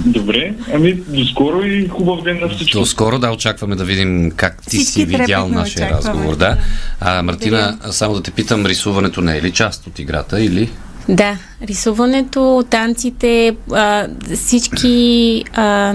Добре, 0.06 0.54
ами 0.74 0.94
до 0.94 1.24
скоро 1.24 1.62
и 1.62 1.88
хубав 1.88 2.22
ден 2.22 2.38
на 2.40 2.48
всички. 2.48 2.78
До 2.78 2.86
скоро 2.86 3.18
да 3.18 3.30
очакваме 3.30 3.76
да 3.76 3.84
видим 3.84 4.32
как 4.36 4.62
ти 4.62 4.76
Всички 4.76 4.92
си 4.92 5.04
видял 5.04 5.48
нашия 5.48 5.86
очакваме. 5.86 6.14
разговор. 6.14 6.36
Да. 6.36 6.56
А, 7.00 7.22
Мартина, 7.22 7.78
само 7.90 8.14
да 8.14 8.22
те 8.22 8.30
питам, 8.30 8.66
рисуването 8.66 9.20
не 9.20 9.36
е 9.38 9.42
ли 9.42 9.50
част 9.50 9.86
от 9.86 9.98
играта 9.98 10.40
или? 10.40 10.70
Да, 11.08 11.36
рисуването, 11.62 12.64
танците, 12.70 13.56
а, 13.72 14.06
всички... 14.34 15.44
А, 15.54 15.94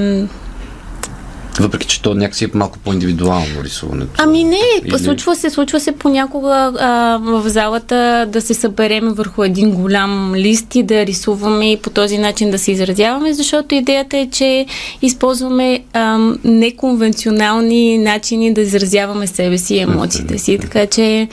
Въпреки, 1.60 1.88
че 1.88 2.02
то 2.02 2.14
някакси 2.14 2.46
е 2.46 2.48
малко 2.54 2.80
по-индивидуално 2.80 3.64
рисуването. 3.64 4.12
ами 4.18 4.44
не, 4.44 4.58
Или- 4.86 5.00
случва 5.00 5.36
се, 5.36 5.50
случва 5.50 5.80
се 5.80 5.92
понякога 5.92 6.72
а, 6.80 7.18
в 7.22 7.50
залата 7.50 8.26
да 8.30 8.42
се 8.42 8.54
съберем 8.54 9.10
върху 9.10 9.44
един 9.44 9.72
голям 9.72 10.36
лист 10.36 10.76
и 10.76 10.84
да 10.84 11.06
рисуваме 11.06 11.72
и 11.72 11.78
по 11.78 11.90
този 11.90 12.18
начин 12.18 12.52
да 12.52 12.60
се 12.60 12.72
изразяваме, 12.72 13.34
защото 13.34 13.76
идеята 13.76 14.18
е, 14.18 14.30
че 14.32 14.66
използваме 15.02 15.80
а, 15.94 16.18
неконвенционални 16.44 17.98
начини 17.98 18.54
да 18.54 18.62
изразяваме 18.62 19.28
себе 19.28 19.58
си 19.58 19.76
и 19.76 19.80
емоциите 19.80 20.38
си, 20.38 20.58
така 20.62 20.86
че 20.86 21.28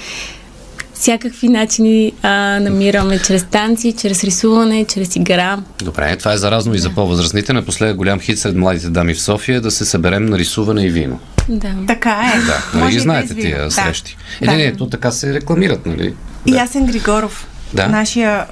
всякакви 0.99 1.49
начини 1.49 2.13
а, 2.23 2.29
намираме 2.61 3.19
чрез 3.19 3.45
танци, 3.45 3.93
чрез 3.93 4.25
рисуване, 4.25 4.85
чрез 4.85 5.17
игра. 5.17 5.59
Добре, 5.85 6.17
това 6.17 6.33
е 6.33 6.37
заразно 6.37 6.75
и 6.75 6.79
за 6.79 6.91
по-възрастните. 6.91 7.53
Напоследък 7.53 7.97
голям 7.97 8.21
хит 8.21 8.39
сред 8.39 8.57
младите 8.57 8.89
дами 8.89 9.15
в 9.15 9.21
София 9.21 9.57
е 9.57 9.61
да 9.61 9.71
се 9.71 9.85
съберем 9.85 10.27
на 10.27 10.39
рисуване 10.39 10.85
и 10.85 10.91
вино. 10.91 11.19
Да. 11.49 11.73
Така 11.87 12.33
е. 12.35 12.39
Да, 12.39 12.63
нали 12.75 12.83
Може 12.85 12.91
ги 12.91 12.97
и 12.97 13.01
знаете 13.01 13.35
тия 13.35 13.65
Да. 13.65 13.71
срещи. 13.71 14.17
Е, 14.41 14.45
Да. 14.45 14.51
не, 14.51 14.57
не, 14.57 14.77
то 14.77 14.89
така 14.89 15.11
се 15.11 15.35
рекламират, 15.35 15.87
нали? 15.87 16.15
И 16.47 16.51
Да. 16.51 16.57
Ясен 16.59 16.87
Григоров, 16.87 17.47
Да. 17.73 17.89
нашия, 17.89 18.47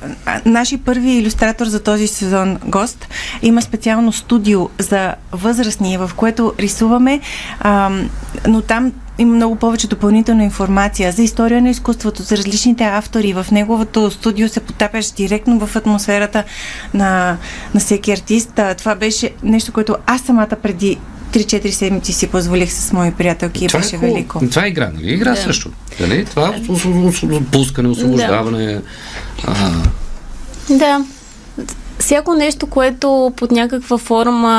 наши 0.47 0.77
първи 0.79 1.11
иллюстратор 1.11 1.67
за 1.67 1.83
този 1.83 2.07
сезон 2.07 2.59
гост, 2.65 3.09
има 3.43 3.63
специално 3.63 4.13
студио 4.13 4.69
за 4.79 5.15
възрастни, 5.33 5.99
в 5.99 6.11
което 6.17 6.53
рисуваме, 6.59 7.21
ам, 7.61 8.11
но 8.49 8.63
там 8.63 8.93
има 9.19 9.35
много 9.35 9.57
повече 9.57 9.89
допълнителна 9.89 10.45
информация 10.45 11.13
за 11.13 11.23
история 11.23 11.63
на 11.63 11.71
изкуството, 11.71 12.23
за 12.23 12.37
различните 12.37 12.85
автори. 12.85 13.33
В 13.33 13.47
неговото 13.53 14.11
студио 14.11 14.49
се 14.49 14.61
потапяш 14.61 15.11
директно 15.11 15.67
в 15.67 15.77
атмосферата 15.77 16.45
на, 16.95 17.37
на 17.75 17.81
всеки 17.81 18.13
артист. 18.13 18.61
Това 18.79 18.95
беше 18.95 19.31
нещо, 19.43 19.73
което 19.73 19.97
аз 20.07 20.21
самата 20.21 20.57
преди 20.63 20.99
3-4 21.33 21.71
седмици 21.71 22.13
си 22.13 22.27
позволих 22.29 22.73
с 22.73 22.93
мои 22.93 23.13
приятелки 23.13 23.65
и 23.65 23.69
Това 23.69 23.81
беше 23.81 23.97
е 23.97 23.99
хубаво. 23.99 24.15
велико. 24.15 24.41
Това 24.41 24.65
е 24.65 24.69
игра, 24.69 24.91
нали? 24.95 25.13
Игра 25.13 25.37
също. 25.37 25.71
Нали? 26.01 26.25
Това 26.25 26.47
е 26.47 26.61
ос- 26.61 26.67
ос- 26.85 27.23
ос- 27.23 27.45
пускане, 27.45 27.89
освобождаване. 27.89 28.81
А, 29.45 29.55
Да. 30.71 31.05
Всяко 31.99 32.35
нещо, 32.35 32.67
което 32.67 33.33
под 33.37 33.51
някаква 33.51 33.99
форма 33.99 34.57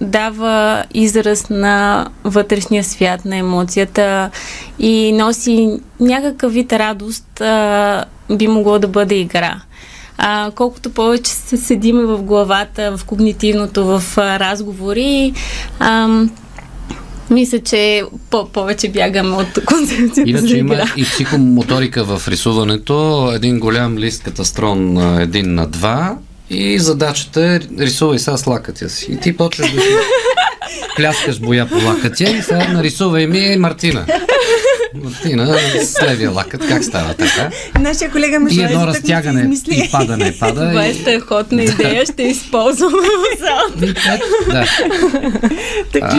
дава 0.00 0.84
израз 0.94 1.50
на 1.50 2.06
вътрешния 2.24 2.84
свят, 2.84 3.24
на 3.24 3.36
емоцията 3.36 4.30
и 4.78 5.12
носи 5.12 5.68
някакъв 6.00 6.52
вид 6.52 6.72
радост, 6.72 7.40
а, 7.40 8.04
би 8.30 8.48
могло 8.48 8.78
да 8.78 8.88
бъде 8.88 9.14
игра. 9.14 9.60
А, 10.22 10.50
колкото 10.50 10.90
повече 10.90 11.30
се 11.30 11.56
седиме 11.56 12.02
в 12.02 12.18
главата, 12.18 12.96
в 12.96 13.04
когнитивното, 13.04 13.84
в 13.86 14.18
а, 14.18 14.38
разговори, 14.40 15.32
ам, 15.78 16.30
мисля, 17.30 17.58
че 17.58 18.02
по- 18.30 18.48
повече 18.48 18.88
бягаме 18.88 19.36
от 19.36 19.64
концепцията 19.66 20.14
за 20.16 20.22
Иначе 20.22 20.56
има 20.56 20.74
игра. 20.74 20.84
и 20.96 21.04
психомоторика 21.04 22.04
в 22.04 22.28
рисуването. 22.28 22.94
Един 23.34 23.60
голям 23.60 23.98
лист 23.98 24.22
катастрон 24.22 24.98
един 25.20 25.54
на 25.54 25.66
два 25.66 26.16
и 26.50 26.78
задачата 26.78 27.42
е 27.42 27.60
рисувай 27.78 28.18
сега 28.18 28.36
с 28.36 28.46
лакътя 28.46 28.88
си. 28.88 29.12
И 29.12 29.16
ти 29.16 29.36
почваш 29.36 29.72
да 29.72 29.80
си 29.80 29.88
пляскаш 30.96 31.40
боя 31.40 31.68
по 31.68 31.86
лакътя 31.86 32.24
и 32.24 32.42
сега 32.42 32.68
нарисувай 32.68 33.26
ми 33.26 33.56
Мартина. 33.56 34.06
Мартина 34.94 35.58
с 35.84 36.02
левия 36.02 36.30
лакът, 36.30 36.68
как 36.68 36.84
става 36.84 37.14
така? 37.14 37.50
Нашия 37.80 38.10
колега 38.10 38.40
ме 38.40 38.50
И 38.50 38.60
едно 38.62 38.86
разтягане 38.86 39.56
и 39.70 39.90
падане 39.90 40.36
пада. 40.40 40.68
Това 40.68 40.86
е 40.86 40.94
страхотна 40.94 41.62
идея, 41.62 42.06
ще 42.06 42.22
използвам 42.22 42.92
да. 44.50 44.66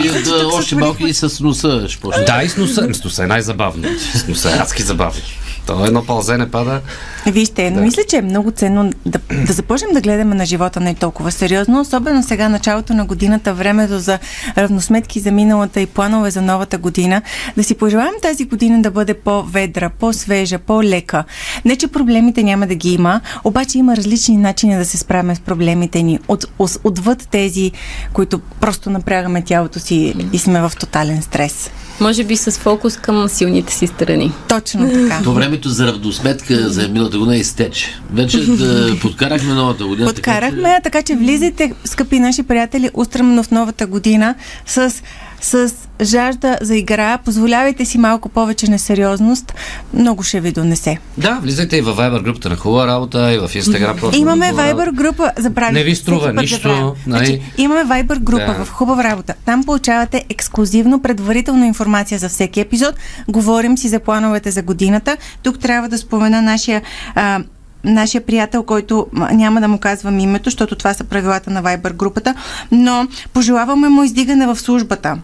И 0.03 0.09
още 0.53 0.75
малко 0.75 1.07
и 1.07 1.13
с 1.13 1.39
носа 1.39 1.87
да, 2.27 2.43
и 2.43 2.49
с 2.49 2.57
носа. 2.57 2.93
С 2.93 3.03
носа 3.03 3.23
е 3.23 3.27
най-забавно. 3.27 3.87
С 4.15 4.27
носа 4.27 4.49
е 4.49 4.53
адски 4.53 4.81
забавно. 4.81 5.21
То 5.65 5.85
едно 5.85 6.05
пълзене 6.05 6.51
пада. 6.51 6.81
Вижте, 7.27 7.71
да. 7.71 7.81
мисля, 7.81 8.03
че 8.09 8.17
е 8.17 8.21
много 8.21 8.51
ценно 8.51 8.91
да, 9.05 9.19
да 9.45 9.53
започнем 9.53 9.93
да 9.93 10.01
гледаме 10.01 10.35
на 10.35 10.45
живота 10.45 10.79
не 10.79 10.95
толкова 10.95 11.31
сериозно, 11.31 11.81
особено 11.81 12.23
сега 12.23 12.49
началото 12.49 12.93
на 12.93 13.05
годината, 13.05 13.53
времето 13.53 13.99
за 13.99 14.19
равносметки 14.57 15.19
за 15.19 15.31
миналата 15.31 15.81
и 15.81 15.85
планове 15.85 16.31
за 16.31 16.41
новата 16.41 16.77
година. 16.77 17.21
Да 17.57 17.63
си 17.63 17.75
пожелаем 17.75 18.13
тази 18.21 18.45
година 18.45 18.81
да 18.81 18.91
бъде 18.91 19.13
по-ведра, 19.13 19.89
по-свежа, 19.89 20.59
по-лека. 20.59 21.23
Не, 21.65 21.75
че 21.75 21.87
проблемите 21.87 22.43
няма 22.43 22.67
да 22.67 22.75
ги 22.75 22.93
има, 22.93 23.21
обаче 23.43 23.77
има 23.77 23.97
различни 23.97 24.37
начини 24.37 24.77
да 24.77 24.85
се 24.85 24.97
справяме 24.97 25.35
с 25.35 25.39
проблемите 25.39 26.01
ни. 26.03 26.19
От, 26.27 26.45
от, 26.59 26.77
отвъд 26.83 27.27
тези, 27.31 27.71
които 28.13 28.39
просто 28.39 28.89
напрягаме 28.89 29.41
тялото 29.41 29.79
си 29.79 30.15
и 30.33 30.39
сме 30.39 30.61
в 30.61 30.71
тотален 30.79 31.21
стрес. 31.21 31.71
Може 31.99 32.23
би 32.23 32.37
с 32.37 32.51
фокус 32.51 32.97
към 32.97 33.29
силните 33.29 33.73
си 33.73 33.87
страни. 33.87 34.31
Точно 34.47 34.89
така. 34.93 35.23
То 35.23 35.31
времето 35.33 35.69
за 35.69 35.87
равносметка 35.87 36.69
за 36.69 36.87
миналата 36.87 37.17
година 37.17 37.37
изтече. 37.37 37.99
Вече 38.13 38.45
да 38.45 38.99
подкарахме 39.01 39.53
новата 39.53 39.85
година. 39.85 40.07
Подкарахме, 40.07 40.79
така 40.83 41.01
че 41.01 41.15
влизайте, 41.15 41.73
скъпи 41.85 42.19
наши 42.19 42.43
приятели, 42.43 42.89
устремено 42.93 43.43
в 43.43 43.51
новата 43.51 43.87
година 43.87 44.35
с 44.65 44.93
с 45.41 45.73
жажда 46.01 46.57
за 46.61 46.75
игра, 46.75 47.17
позволявайте 47.17 47.85
си 47.85 47.97
малко 47.97 48.29
повече 48.29 48.71
несериозност, 48.71 49.53
много 49.93 50.23
ще 50.23 50.39
ви 50.39 50.51
донесе. 50.51 50.97
Да, 51.17 51.39
влизайте 51.41 51.77
и 51.77 51.81
във 51.81 51.97
Viber 51.97 52.23
групата 52.23 52.49
на 52.49 52.55
хубава 52.55 52.87
работа, 52.87 53.33
и 53.33 53.37
в 53.37 53.47
Instagram 53.47 53.99
профил. 53.99 54.19
Имаме 54.19 54.51
Viber 54.53 54.91
група, 54.91 55.31
забравих. 55.37 55.73
Не 55.73 55.83
ви 55.83 55.95
струва 55.95 56.33
нищо, 56.33 56.67
нали? 57.07 57.25
Значи, 57.25 57.41
имаме 57.57 57.81
Viber 57.81 58.19
група 58.19 58.55
Да. 58.57 58.65
в 58.65 58.69
хубава 58.69 59.03
работа. 59.03 59.33
Там 59.45 59.63
получавате 59.63 60.25
ексклюзивно 60.29 61.01
предварителна 61.01 61.67
информация 61.67 62.19
за 62.19 62.29
всеки 62.29 62.59
епизод. 62.59 62.95
Говорим 63.27 63.77
си 63.77 63.87
за 63.87 63.99
плановете 63.99 64.51
за 64.51 64.61
годината. 64.61 65.17
Тук 65.43 65.59
трябва 65.59 65.89
да 65.89 65.97
спомена 65.97 66.41
нашия 66.41 66.81
а, 67.15 67.39
нашия 67.83 68.21
приятел, 68.21 68.63
който 68.63 69.07
няма 69.31 69.61
да 69.61 69.67
му 69.67 69.77
казвам 69.77 70.19
името, 70.19 70.43
защото 70.49 70.75
това 70.75 70.93
са 70.93 71.03
правилата 71.03 71.49
на 71.51 71.63
Viber 71.63 71.93
групата, 71.93 72.35
но 72.71 73.07
пожелаваме 73.33 73.89
му 73.89 74.03
издигане 74.03 74.47
в 74.47 74.55
службата. 74.55 75.17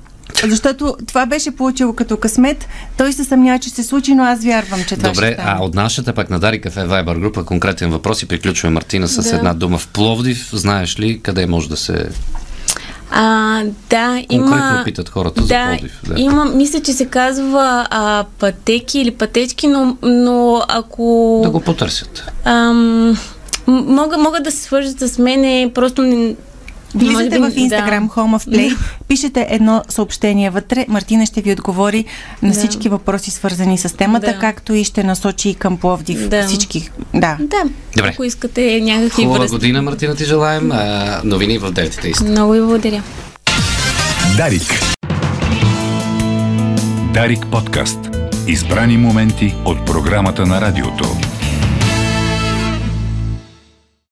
Защото 0.44 0.96
това 1.08 1.26
беше 1.26 1.52
получило 1.52 1.94
като 1.94 2.18
късмет. 2.18 2.68
Той 2.98 3.14
се 3.14 3.24
съмнява, 3.24 3.60
че 3.60 3.70
се 3.70 3.84
случи, 3.84 4.16
но 4.16 4.24
аз 4.24 4.44
вярвам, 4.44 4.80
че 4.80 4.96
това 4.96 5.10
ще 5.10 5.14
Добре, 5.14 5.34
стане. 5.34 5.50
а 5.52 5.64
от 5.64 5.74
нашата 5.76 6.14
пък 6.14 6.30
на 6.30 6.40
Дари 6.40 6.62
Кафе 6.62 6.80
Viber 6.80 7.20
група 7.20 7.44
конкретен 7.46 7.90
въпрос 7.90 8.24
и 8.24 8.28
приключваме 8.28 8.74
Мартина 8.74 9.08
с 9.08 9.30
Да. 9.30 9.36
една 9.36 9.54
дума 9.54 9.78
в 9.78 9.88
Пловдив. 9.88 10.50
Знаеш 10.54 11.00
ли 11.00 11.20
къде 11.22 11.46
може 11.46 11.70
да 11.70 11.78
се... 11.78 12.10
А, 13.12 13.64
да, 13.90 14.24
има... 14.30 14.48
Конкретно 14.48 14.84
питат 14.86 15.10
хората 15.10 15.42
за 15.42 15.48
да, 15.48 15.68
Пловдив. 15.68 16.02
Да. 16.08 16.22
има, 16.22 16.46
мисля, 16.46 16.80
че 16.80 16.94
се 16.94 17.06
казва 17.06 17.88
а, 17.90 18.26
пътеки 18.40 19.00
или 19.00 19.12
пътечки, 19.12 19.68
но, 19.68 19.98
но 20.02 20.62
ако... 20.68 21.40
Да 21.44 21.50
го 21.50 21.60
потърсят. 21.60 22.32
Ам, 22.44 23.18
мога, 23.68 24.18
могат 24.18 24.44
да 24.44 24.52
се 24.52 24.58
свържат 24.58 25.00
с 25.00 25.18
мене, 25.18 25.72
просто 25.74 26.02
не... 26.02 26.36
Влизате 26.98 27.40
в 27.40 27.52
Instagram 27.52 27.70
да. 28.00 28.08
Home 28.12 28.38
of 28.38 28.50
Play, 28.50 28.78
пишете 29.08 29.48
едно 29.50 29.84
съобщение 29.90 30.50
вътре, 30.50 30.86
Мартина 30.90 31.26
ще 31.26 31.42
ви 31.42 31.52
отговори 31.52 32.06
на 32.42 32.50
Да. 32.50 32.56
всички 32.56 32.90
въпроси 32.90 33.32
свързани 33.32 33.78
с 33.78 33.98
темата, 33.98 34.26
Да. 34.26 34.40
както 34.40 34.74
и 34.74 34.84
ще 34.84 35.04
насочи 35.04 35.50
и 35.50 35.56
към 35.56 35.78
Пловдив 35.78 36.28
Да. 36.28 36.48
всички. 36.48 36.90
Да. 37.14 37.38
Да, 37.40 37.64
Добре. 37.96 38.10
ако 38.10 38.24
искате 38.24 38.82
някакви 38.82 39.24
Хубава 39.24 39.40
връзки. 39.40 39.52
година, 39.52 39.82
Мартина, 39.82 40.16
ти 40.16 40.26
желаем. 40.26 40.72
А, 40.72 41.22
новини 41.24 41.58
в 41.58 41.72
Делтите 41.72 42.08
Ист. 42.10 42.22
Много 42.22 42.52
ви 42.52 42.60
благодаря. 42.60 43.04
Дарик. 44.38 44.64
Дарик 47.14 47.46
подкаст. 47.48 48.00
Избрани 48.48 48.98
моменти 48.98 49.56
от 49.66 49.86
програмата 49.86 50.46
на 50.46 50.62
радиото. 50.62 51.18